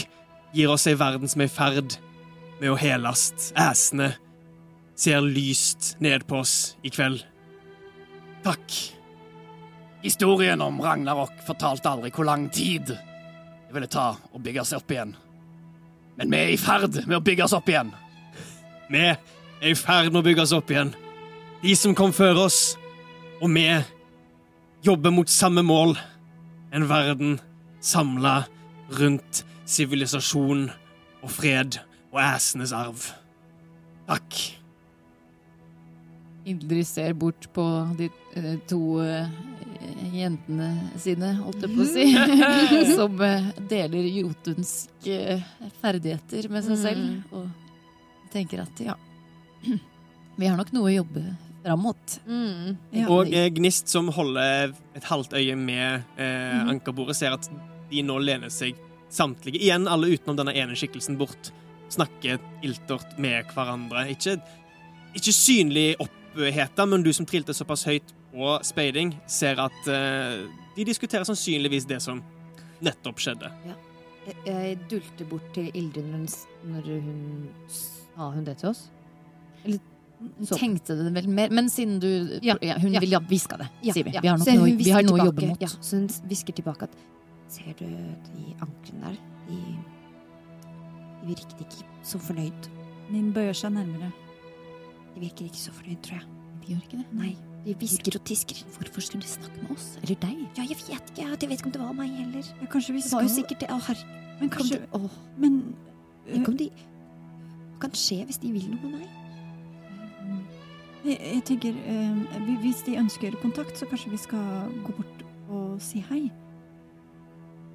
[0.53, 1.95] gir oss ei verden som er i ferd
[2.59, 3.55] med å helast.
[3.57, 4.11] Æsene
[5.01, 7.23] ser lyst ned på oss i kveld.
[8.45, 8.77] Takk.
[10.05, 14.93] Historien om Ragnarok fortalte aldri hvor lang tid det ville ta å bygge seg opp
[14.93, 15.17] igjen.
[16.21, 17.97] Men vi er i ferd med å bygge oss opp igjen.
[18.93, 20.93] Vi er i ferd med å bygge oss opp igjen.
[21.65, 22.75] De som kom før oss,
[23.41, 23.71] og vi
[24.85, 25.97] jobber mot samme mål.
[26.77, 27.39] En verden
[27.81, 28.45] samla
[29.01, 30.67] rundt sivilisasjon
[31.23, 31.79] og fred
[32.11, 33.05] og æsenes arv.
[34.09, 34.39] Takk.
[36.51, 37.65] Ildrid ser bort på
[37.99, 38.09] de
[38.39, 39.29] eh, to eh,
[40.17, 42.07] jentene sine, holdt jeg på å si,
[42.99, 45.19] som eh, deler jotunske
[45.83, 48.97] ferdigheter med seg selv, og tenker at ja,
[50.41, 51.23] vi har nok noe å jobbe
[51.61, 52.17] fram mot.
[52.25, 52.77] Mm.
[52.97, 53.07] Ja.
[53.13, 53.29] Og
[53.59, 56.71] Gnist, som holder et halvt øye med eh, Mhm.
[56.73, 57.51] ankerbordet, ser at
[57.91, 58.79] de nå lener seg
[59.11, 61.51] samtlige, igjen alle utenom denne ene skikkelsen, bort.
[61.91, 64.05] Snakker iltert med hverandre.
[64.13, 64.37] Ikke,
[65.19, 70.45] ikke synlig oppheta, men du som trilte såpass høyt på speiding, ser at uh,
[70.77, 72.23] de diskuterer sannsynligvis det som
[72.81, 73.51] nettopp skjedde.
[73.67, 78.87] Jeg, jeg dulte bort til Ildrid når, hun sa hun det til oss.
[79.65, 79.81] Eller
[80.45, 83.01] Så- tenkte det vel mer, men siden du Ja, Hun ja.
[83.01, 84.13] vil ha hviska det, sier vi.
[84.15, 84.21] ja.
[84.21, 85.61] Vi har, noe, vi har noe å jobbe mot.
[85.61, 86.95] Ja, så hun hvisker tilbake at
[87.51, 89.17] Ser du de anklene der?
[89.49, 89.57] De,
[91.21, 92.69] de virket ikke så fornøyd.
[93.11, 94.13] Nin bøyer seg nærmere.
[95.15, 96.29] De virker ikke så fornøyd, tror jeg.
[96.63, 97.07] De gjør ikke det.
[97.19, 97.33] Nei,
[97.65, 98.61] de hvisker og tisker.
[98.77, 99.89] Hvorfor skulle de snakke med oss?
[100.05, 100.45] Eller deg?
[100.57, 101.25] Ja, jeg vet ikke.
[101.27, 102.53] Jeg vet ikke om det var meg heller.
[102.61, 103.71] Ja, kanskje vi Det var jo sikkert det.
[103.75, 104.21] Å, herre.
[104.41, 105.77] Men kanskje det- Åh, Men
[106.31, 109.09] Tenk om de Hva kan skje hvis de vil noe med meg?
[111.05, 115.81] jeg, jeg tenker eh, Hvis de ønsker kontakt, så kanskje vi skal gå bort og
[115.83, 116.31] si hei.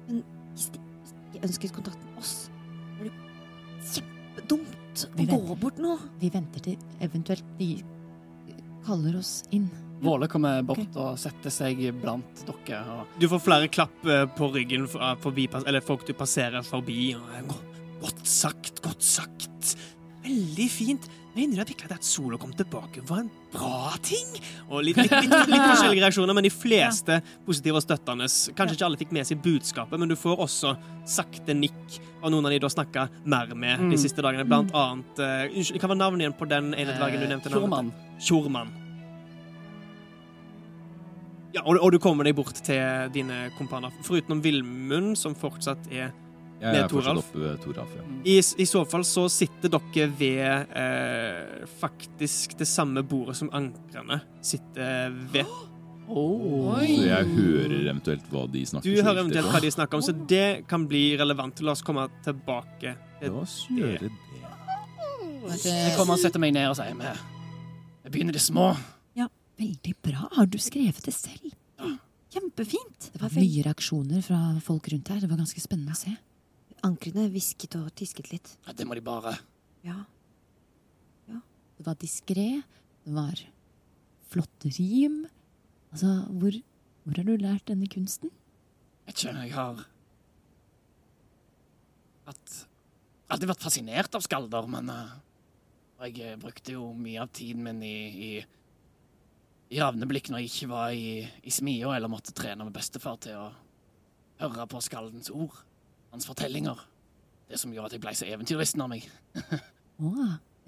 [0.08, 0.78] Hvis de
[1.34, 2.34] ikke ønsket kontakt med oss,
[3.00, 3.12] er det
[3.86, 5.56] kjempedumt å Vi gå venter.
[5.60, 5.96] bort nå.
[6.20, 7.70] Vi venter til eventuelt de
[8.86, 9.68] kaller oss inn.
[10.00, 12.82] Våle kommer bort og setter seg blant dere.
[13.00, 17.14] Og Du får flere klapp eh, på ryggen fra- forbi, eller folk du passerer forbi.
[17.14, 17.54] og, eh,
[18.00, 19.76] Godt sagt, godt sagt.
[20.22, 21.08] Veldig fint.
[21.36, 24.24] Mener innrømmer virkelig at Solo kom tilbake var en bra ting?
[24.70, 28.24] Og litt, litt, litt, litt forskjellige reaksjoner, men de fleste positive og støttende.
[28.56, 30.72] Kanskje ikke alle fikk med seg budskapet, men du får også
[31.04, 34.00] sakte nikk av noen av de du har snakka mer med de Mm.
[34.00, 34.46] siste dagene.
[34.48, 37.52] Blant annet eh, Unnskyld, hva var navnet igjen på den ene dvergen du nevnte?
[37.52, 37.92] Tjormann.
[38.18, 38.72] Tjormann.
[41.52, 46.10] Ja, og, og du kommer deg bort til dine kompaner, foruten Vilmund, som fortsatt er
[46.60, 47.18] Jeg Med Toralf.
[47.28, 48.02] oppe ved Toralf, ja.
[48.24, 54.22] I, I så fall så sitter dere ved eh, faktisk det samme bordet som ankrene
[54.40, 55.50] sitter ved.
[56.06, 58.94] Så jeg hører eventuelt hva de snakker om?
[58.94, 61.60] Du så hører eventuelt hva de snakker om, så det kan bli relevant.
[61.66, 64.12] La oss komme tilbake La til oss gjøre det.
[65.66, 67.18] Jeg kommer og setter meg ned og sier med.
[68.06, 68.70] Jeg begynner i det små.
[69.18, 69.28] Ja,
[69.58, 70.26] Veldig bra.
[70.36, 71.52] Har du skrevet det selv?
[72.36, 73.10] Kjempefint.
[73.14, 75.20] Det var mye reaksjoner fra folk rundt her.
[75.22, 76.12] Det var ganske spennende å se.
[76.86, 78.52] Ankrene hvisket og tisket litt.
[78.66, 79.34] Ja, det må de bare
[79.86, 80.04] Ja.
[81.76, 82.62] Det var diskré.
[83.04, 83.40] Det var
[84.30, 85.26] flotte rim.
[85.92, 86.56] Altså, hvor,
[87.04, 88.32] hvor har du lært denne kunsten?
[89.06, 89.84] Jeg kjenner jeg har
[92.26, 92.54] at
[93.30, 95.12] alltid vært fascinert av skalder, men uh,
[96.02, 98.30] jeg brukte jo mye av tiden min i, i,
[99.70, 103.38] i ravneblikk når jeg ikke var i, i smia eller måtte trene med bestefar til
[103.38, 103.46] å
[104.42, 105.54] høre på skaldens ord,
[106.12, 106.78] hans fortellinger.
[107.50, 109.06] Det som gjorde at jeg ble så eventyrlisten av meg.
[110.02, 110.12] Å,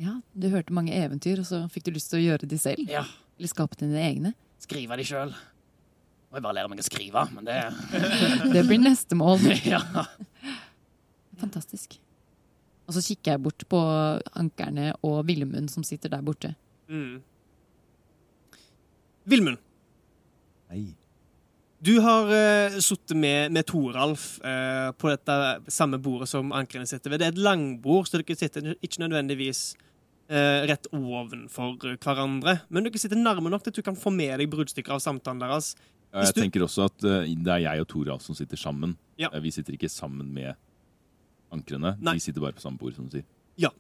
[0.01, 0.16] ja.
[0.34, 2.84] Du hørte mange eventyr, og så fikk du lyst til å gjøre de selv?
[2.91, 3.05] Ja,
[3.39, 4.34] Eller skape dine egne?
[4.62, 5.30] skrive de sjøl.
[6.28, 7.57] Må jeg bare lære meg å skrive, men det
[8.55, 9.41] Det blir neste mål.
[9.72, 9.80] Ja.
[11.39, 11.95] Fantastisk.
[12.89, 13.78] Og så kikker jeg bort på
[14.41, 16.55] ankerne og Villemund som sitter der borte.
[16.91, 17.20] Mm.
[19.28, 19.59] Vilmund,
[20.72, 20.82] Nei.
[21.81, 25.37] Du har uh, sittet med, med Toralf uh, på dette
[25.70, 27.20] samme bordet som ankrene sitter ved.
[27.22, 29.61] Det er et langbord, så dere sitter ikke nødvendigvis
[30.33, 32.59] uh, rett ovenfor hverandre.
[32.68, 35.45] Men dere sitter nærme nok til at du kan få med deg bruddstykker av samtalen
[35.45, 35.74] deres.
[36.11, 38.97] Ja, jeg du- tenker også at uh, det er jeg og Toralf som sitter sammen.
[39.20, 39.31] Ja.
[39.33, 40.55] Eh, Vi sitter ikke sammen med
[41.55, 41.95] ankrene.
[42.01, 42.14] Nei.
[42.18, 43.26] De sitter bare på samme bord, som du sier.
[43.59, 43.70] Ja.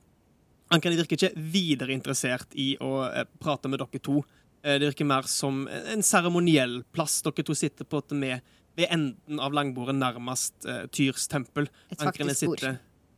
[0.72, 4.22] Ankrene virker ikke videre interessert i å eh, prate med dere to.
[4.62, 7.20] Eh, det virker mer som en seremoniell plass.
[7.22, 8.40] Dere to sitter på med
[8.78, 11.66] ved enden av langbordet nærmest uh, Tyrs tempel.
[11.90, 12.76] Et Ankerne faktisk bord.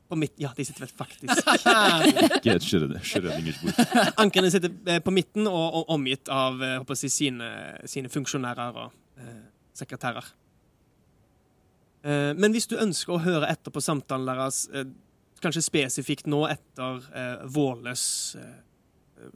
[0.09, 1.51] på midt, ja, de sitter vel faktisk.
[2.39, 3.83] Ikke et Schrød- Schrødingers bord.
[4.25, 7.51] Ankerne sitter eh, på midten og, og omgitt av håper jeg, si, sine,
[7.85, 9.37] sine funksjonærer og uh,
[9.77, 10.33] sekretærer.
[12.09, 14.87] Uh, men hvis du ønsker å høre etter på samtalen deres, uh,
[15.45, 17.05] kanskje spesifikt nå etter
[17.49, 18.03] Våles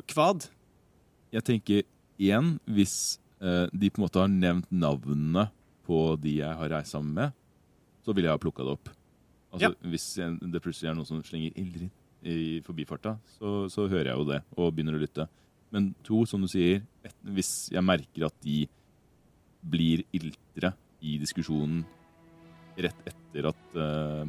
[0.09, 0.45] kvad
[1.33, 1.87] Jeg tenker
[2.21, 5.49] én, hvis eh, de på en måte har nevnt navnene
[5.85, 7.33] på de jeg har reist sammen med,
[8.05, 8.91] så ville jeg ha plukka det opp.
[9.55, 11.91] Altså, Hvis jeg, det plutselig er noen som slenger Ildrid
[12.25, 15.27] i forbifarta, så, så hører jeg jo det og begynner å lytte.
[15.75, 18.65] Men to, som du sier, et, hvis jeg merker at de
[19.65, 20.73] blir iltre
[21.05, 21.83] i diskusjonen
[22.81, 24.25] rett etter at eh,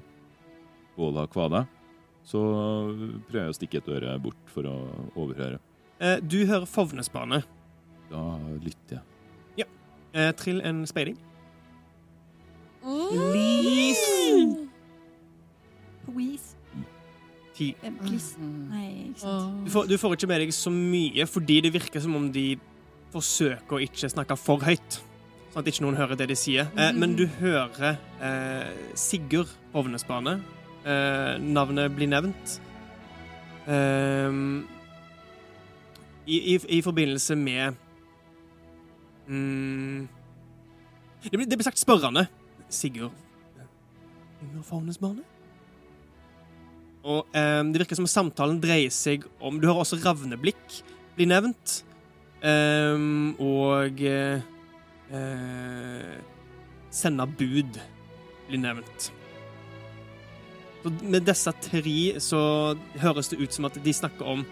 [0.96, 1.66] Våle har kvada,
[2.26, 2.40] så
[3.28, 4.76] prøver jeg å stikke et øre bort for å
[5.20, 5.60] overhøre.
[6.00, 7.42] eh, Du hører Fovnesbane.
[8.12, 8.24] Da
[8.64, 9.68] lytter jeg.
[10.16, 11.18] Eh, trill en speiding.
[16.06, 16.56] Please.
[17.56, 17.76] Ti.
[17.84, 18.36] Eh, please.
[18.40, 19.66] Nei, ikke sant.
[19.66, 22.56] Du får, du får ikke med deg så mye, fordi det virker som om de
[23.14, 25.00] forsøker å ikke snakke for høyt.
[25.54, 26.68] Sånn at ikke noen hører det de sier.
[26.76, 30.38] Eh, men du hører eh, Sigurd Hovnesbane.
[30.84, 32.58] Eh, navnet blir nevnt.
[33.72, 34.32] Eh,
[36.26, 37.80] i, i, I forbindelse med
[39.28, 40.08] mm,
[41.26, 42.28] det, blir, det blir sagt spørrende.
[42.70, 43.14] Sigurd
[44.70, 45.24] Hovnesbane?
[47.06, 50.80] Og eh, det virker som samtalen dreier seg om Du hører også ravneblikk
[51.16, 51.82] bli nevnt.
[52.46, 54.42] Ehm, og eh,
[55.14, 56.16] eh,
[56.94, 57.80] sende bud
[58.50, 59.12] blir nevnt.
[60.84, 62.42] Så med disse tre så
[63.02, 64.44] høres det ut som at de snakker om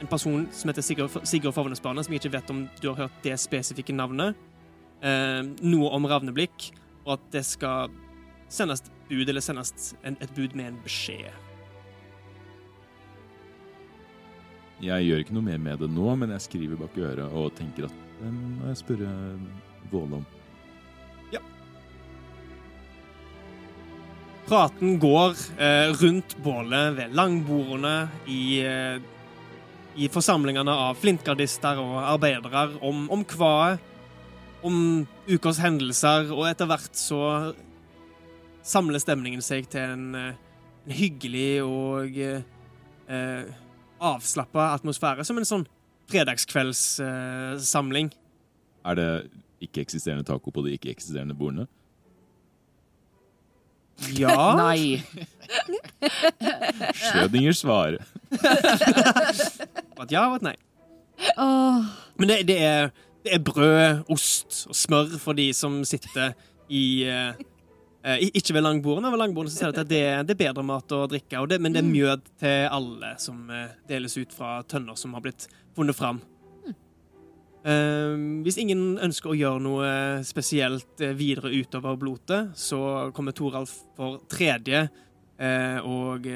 [0.00, 3.20] en person som heter Sigurd, Sigurd Fovnesbane, som jeg ikke vet om du har hørt
[3.24, 4.38] det spesifikke navnet.
[5.04, 6.70] Eh, noe om ravneblikk,
[7.06, 7.92] og at det skal
[8.50, 11.30] sendes bud, eller sendes en, et bud med en beskjed.
[14.80, 17.90] Jeg gjør ikke noe mer med det nå, men jeg skriver bak øret og tenker
[17.90, 19.10] at det må jeg spørre
[19.90, 20.26] Våle om.
[21.34, 21.40] Ja.
[24.46, 27.94] Praten går eh, rundt bålet ved langbordene
[28.30, 29.00] i, eh,
[29.96, 33.78] i forsamlingene av flintgardister og arbeidere om, om hva,
[34.66, 37.52] om ukas hendelser, og etter hvert så
[38.66, 40.34] samler stemningen seg til en, eh,
[40.86, 42.42] en hyggelig og eh,
[43.10, 43.44] eh,
[44.00, 45.66] avslappa atmosfære, som en sånn
[46.10, 48.06] fredagskveldssamling.
[48.12, 48.16] Eh.
[48.90, 49.10] Er det
[49.66, 51.66] ikke-eksisterende taco på de ikke-eksisterende bordene?
[54.16, 54.56] ja.
[54.62, 55.02] Nei.
[56.96, 57.98] Schrødingers svare.
[60.00, 60.56] Et ja et nei.
[61.36, 61.84] Oh.
[62.16, 62.90] Men det, det, er,
[63.24, 66.32] det er brød, ost og smør for de som sitter
[66.72, 69.10] i eh, Ikke ved langbordene.
[69.12, 71.60] Ved langbordene så ser du at det, det er bedre mat å drikke, og det,
[71.60, 75.48] men det er mjød til alle som eh, deles ut fra tønner som har blitt
[75.76, 76.22] funnet fram.
[77.60, 79.88] Uh, hvis ingen ønsker å gjøre noe
[80.24, 84.86] spesielt videre utover blotet, så kommer Toralf for tredje,
[85.40, 86.26] Uh, og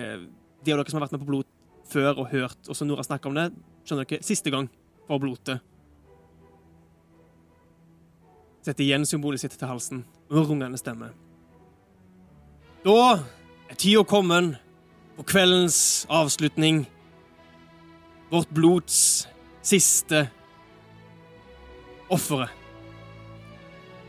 [0.64, 1.48] de av dere som har vært med på blot
[1.88, 3.50] før og hørt også Nora snakke om det,
[3.84, 4.68] skjønner dere, siste gang
[5.08, 5.62] for blotet.
[8.64, 11.10] Setter igjen symbolet sitt til halsen og rungende stemme.
[12.84, 12.96] Da
[13.68, 14.56] er tida kommet
[15.16, 16.84] for kveldens avslutning.
[18.32, 19.28] Vårt blods
[19.64, 20.26] siste
[22.12, 22.48] offeret.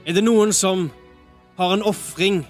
[0.06, 0.90] Er det noen som
[1.58, 2.44] har en ofring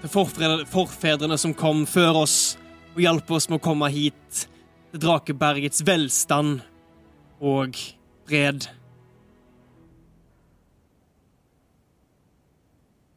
[0.00, 2.38] til forfedrene som kom før oss
[2.90, 4.42] og hjalp oss med å komme hit
[4.90, 6.60] til Drakebergets velstand
[7.38, 7.78] og
[8.26, 8.66] fred?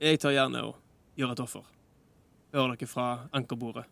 [0.03, 0.77] Jeg tar gjerne og
[1.17, 1.65] gjør et offer.
[2.53, 3.85] Hører dere fra ankerbordet.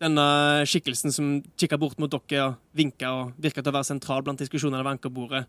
[0.00, 0.24] Denne
[0.68, 4.40] skikkelsen som kikker bort mot dere og vinker og virker til å være sentral blant
[4.40, 5.44] diskusjonene ved ankerbordet,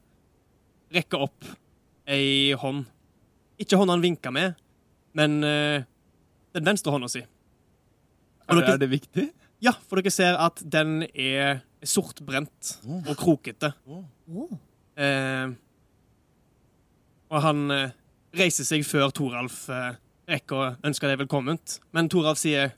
[0.96, 1.48] rekker opp
[2.08, 2.86] ei hånd.
[3.60, 4.60] Ikke hånda han vinker med,
[5.18, 5.88] men eh,
[6.56, 7.24] den venstre hånda si.
[8.48, 9.28] Og Er, dere- er det viktig?
[9.62, 12.76] Ja, for dere ser at den er sortbrent
[13.08, 13.74] og krokete.
[14.98, 15.48] Eh,
[17.30, 17.90] og han eh,
[18.38, 19.96] reiser seg før Toralf eh,
[20.30, 21.80] rekker å ønske deg velkomment.
[21.94, 22.72] Men Toralf sier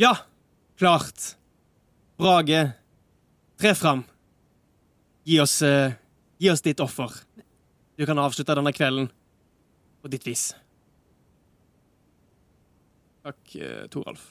[0.00, 0.14] Ja,
[0.80, 1.34] klart.
[2.20, 2.72] Brage,
[3.60, 4.02] tre fram.
[5.28, 5.92] Gi oss, eh,
[6.40, 7.12] gi oss ditt offer.
[8.00, 9.10] Du kan avslutte denne kvelden
[10.02, 10.50] på ditt vis.
[13.24, 14.30] Takk, eh, Toralf.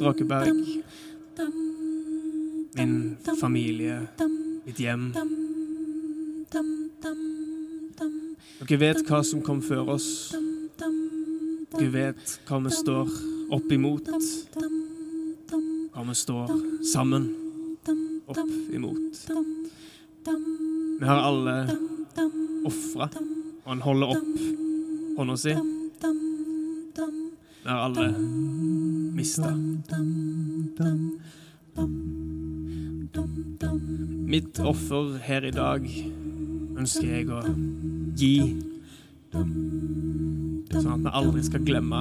[0.00, 0.82] Drakeberg,
[2.74, 4.08] min familie,
[4.64, 5.12] mitt hjem.
[8.58, 10.08] Dere vet hva som kom før oss.
[11.74, 13.12] Dere vet hva vi står
[13.58, 14.08] opp imot.
[15.92, 16.54] Hva vi står
[16.92, 17.28] sammen
[18.26, 18.40] opp
[18.72, 19.28] imot.
[20.98, 21.58] Vi har alle
[22.66, 24.32] ofra, og han holder opp
[25.18, 25.54] hånda si.
[27.68, 28.14] Har alle
[29.12, 29.50] mista.
[34.26, 35.84] Mitt offer her i dag
[36.78, 37.42] ønsker jeg å
[38.16, 38.32] gi,
[39.34, 42.00] sånn at vi aldri skal glemme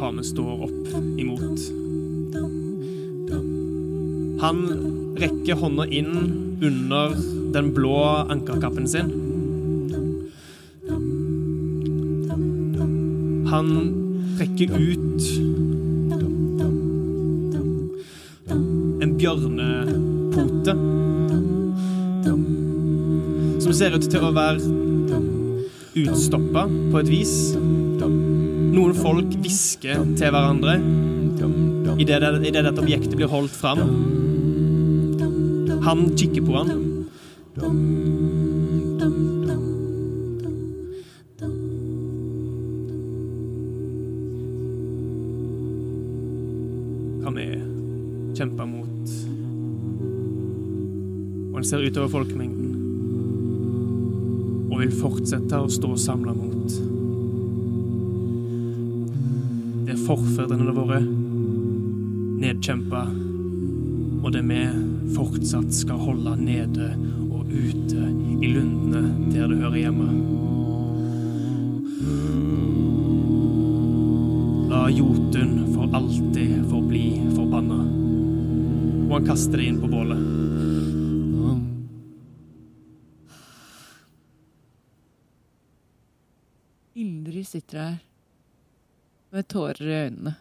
[0.00, 0.90] hva vi står opp
[1.20, 1.68] imot.
[4.40, 4.64] Han
[5.20, 6.12] rekker hånda inn
[6.64, 7.12] under
[7.52, 9.27] den blå ankerkappen sin.
[13.48, 13.68] Han
[14.38, 15.22] trekker ut
[19.02, 20.74] en bjørnepote
[23.64, 25.22] som ser ut til å være
[25.98, 27.34] utstoppa på et vis.
[27.58, 30.76] Noen folk hvisker til hverandre
[31.98, 33.80] idet det, i det dette objektet blir holdt fram.
[35.88, 36.70] Han kikker på han.
[51.88, 52.76] Utover folkemengden
[54.68, 56.78] og vil fortsette å stå samla mot
[59.88, 60.98] det er forfedrene våre
[62.38, 63.06] nedkjempa,
[64.20, 64.58] og det vi
[65.14, 66.90] fortsatt skal holde nede
[67.32, 68.10] og ute
[68.44, 70.08] i lundene der det hører hjemme.
[74.68, 77.80] La Jotun for alltid forbli forbanna.
[79.08, 80.20] Og han kaster det inn på bålet.
[86.98, 87.96] Ildrid sitter her
[89.34, 90.34] med tårer i øynene.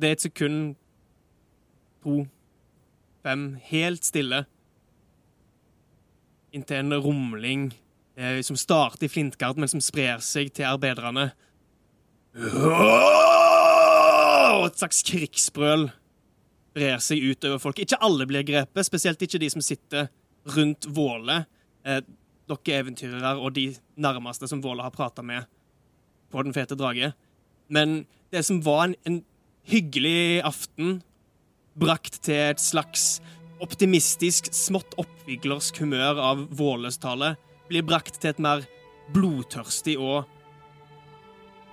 [0.00, 0.76] Det er et sekund,
[2.04, 2.26] to,
[3.22, 4.44] fem, helt stille.
[6.56, 7.68] Inntil en rumling
[8.16, 11.30] eh, som starter i Flintgard, men som sprer seg til arbeiderne.
[14.50, 15.90] Og et slags krigsbrøl
[16.74, 17.78] brer seg ut over folk.
[17.82, 20.08] Ikke alle blir grepet, spesielt ikke de som sitter
[20.56, 21.44] rundt Våle.
[21.84, 22.00] Eh,
[22.50, 23.68] dere eventyrere og de
[24.00, 25.46] nærmeste som Våle har prata med
[26.30, 27.12] på Den fete drage.
[27.68, 29.20] Men det som var en, en
[29.66, 31.00] hyggelig aften,
[31.80, 33.20] brakt til et slags
[33.60, 37.34] optimistisk, smått oppviglersk humør av Vålestale,
[37.70, 38.64] blir brakt til et mer
[39.14, 40.24] blodtørstig og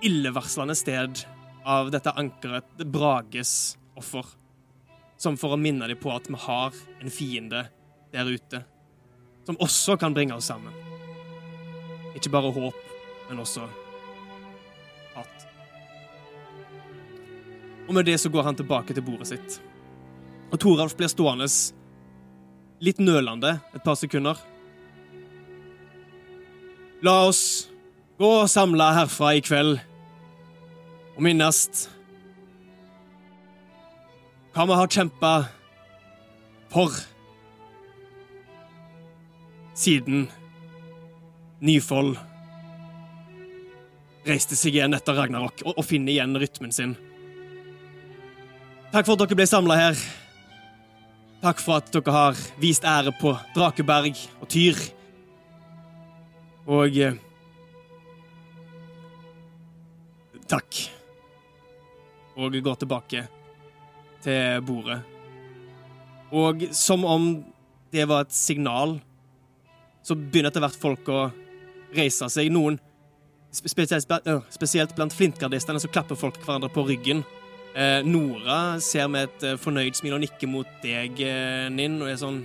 [0.04, 1.24] illevarslende sted
[1.68, 4.26] av dette ankeret, Brages offer.
[5.18, 7.64] Som for å minne dem på at vi har en fiende
[8.14, 8.62] der ute.
[9.48, 10.74] Som også kan bringe oss sammen.
[12.14, 12.78] Ikke bare håp,
[13.28, 13.66] men også
[15.18, 15.48] hat.
[17.88, 19.58] Og med det så går han tilbake til bordet sitt.
[20.52, 21.48] Og Toralf blir stående
[22.84, 24.38] litt nølende et par sekunder.
[27.04, 27.68] La oss
[28.18, 29.78] gå og samle herfra i kveld
[31.14, 31.60] og minnes
[34.54, 35.32] hva vi har kjempa
[36.72, 36.94] for
[39.78, 40.26] siden
[41.62, 42.16] Nyfold
[44.28, 46.96] reiste seg igjen etter Ragnarok og, og finner igjen rytmen sin.
[48.92, 50.02] Takk for at dere ble samla her.
[51.42, 54.78] Takk for at dere har vist ære på Drakeberg og Tyr.
[56.68, 57.18] Og eh,
[60.48, 60.80] Takk.
[62.38, 63.26] Og går tilbake
[64.24, 65.02] til bordet.
[66.32, 67.28] Og som om
[67.92, 68.98] det var et signal,
[70.04, 71.20] så begynner etter hvert folk å
[71.96, 72.50] reise seg.
[72.52, 72.78] Noen,
[73.50, 74.08] spesielt,
[74.50, 77.24] spesielt blant flintgardistene, så klapper folk hverandre på ryggen.
[77.78, 82.08] Eh, Nora ser med et eh, fornøyd smil og nikker mot deg, eh, Ninn, og
[82.10, 82.40] er sånn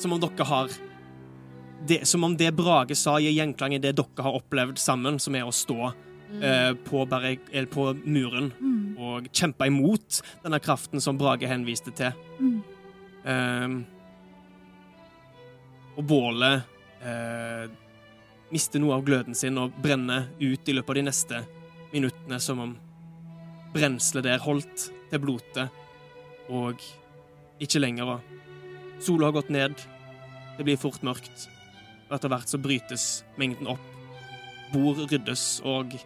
[0.00, 0.70] Som om dere har
[1.84, 5.34] det, Som om det Brage sa, gir gjenklang i det dere har opplevd sammen, som
[5.36, 5.90] er å stå
[6.40, 8.52] eh, på, bare, eller på muren
[8.94, 12.14] og kjempe imot denne kraften som Brage henviste til.
[13.26, 13.76] Eh,
[15.94, 16.70] og bålet
[18.54, 21.40] mister noe av gløden sin og brenner ut i løpet av de neste
[21.90, 22.76] minuttene, som om
[23.74, 25.82] brenselet der holdt til blotet,
[26.46, 26.78] og
[27.62, 28.14] ikke lenger.
[28.14, 29.74] Og sola har gått ned,
[30.54, 31.48] det blir fort mørkt,
[32.06, 33.08] og etter hvert så brytes
[33.40, 33.90] mengden opp.
[34.70, 35.98] Bord ryddes, og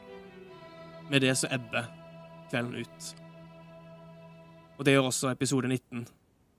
[1.09, 1.89] med det så ebber
[2.49, 3.15] kvelden ut.
[4.79, 6.07] Og det gjør også episode 19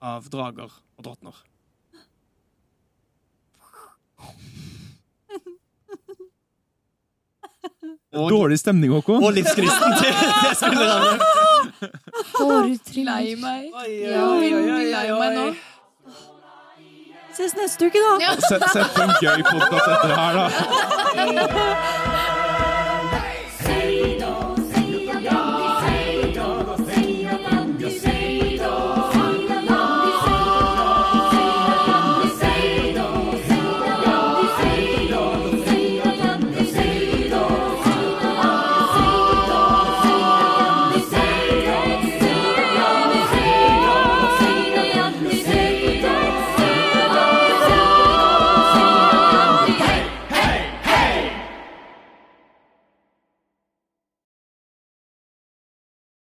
[0.06, 1.46] av Drager og drottner.
[8.10, 9.24] Og, Dårlig stemning, Håkon.
[9.24, 11.12] og livskristen til, til spillerne.
[13.06, 13.68] Lei meg.
[14.02, 15.46] Ja, veldig lei meg nå.
[17.38, 18.16] Ses neste uke, da!
[18.24, 18.32] Ja.
[18.42, 20.46] Sett, sett på en gøy podkast etter det her, da.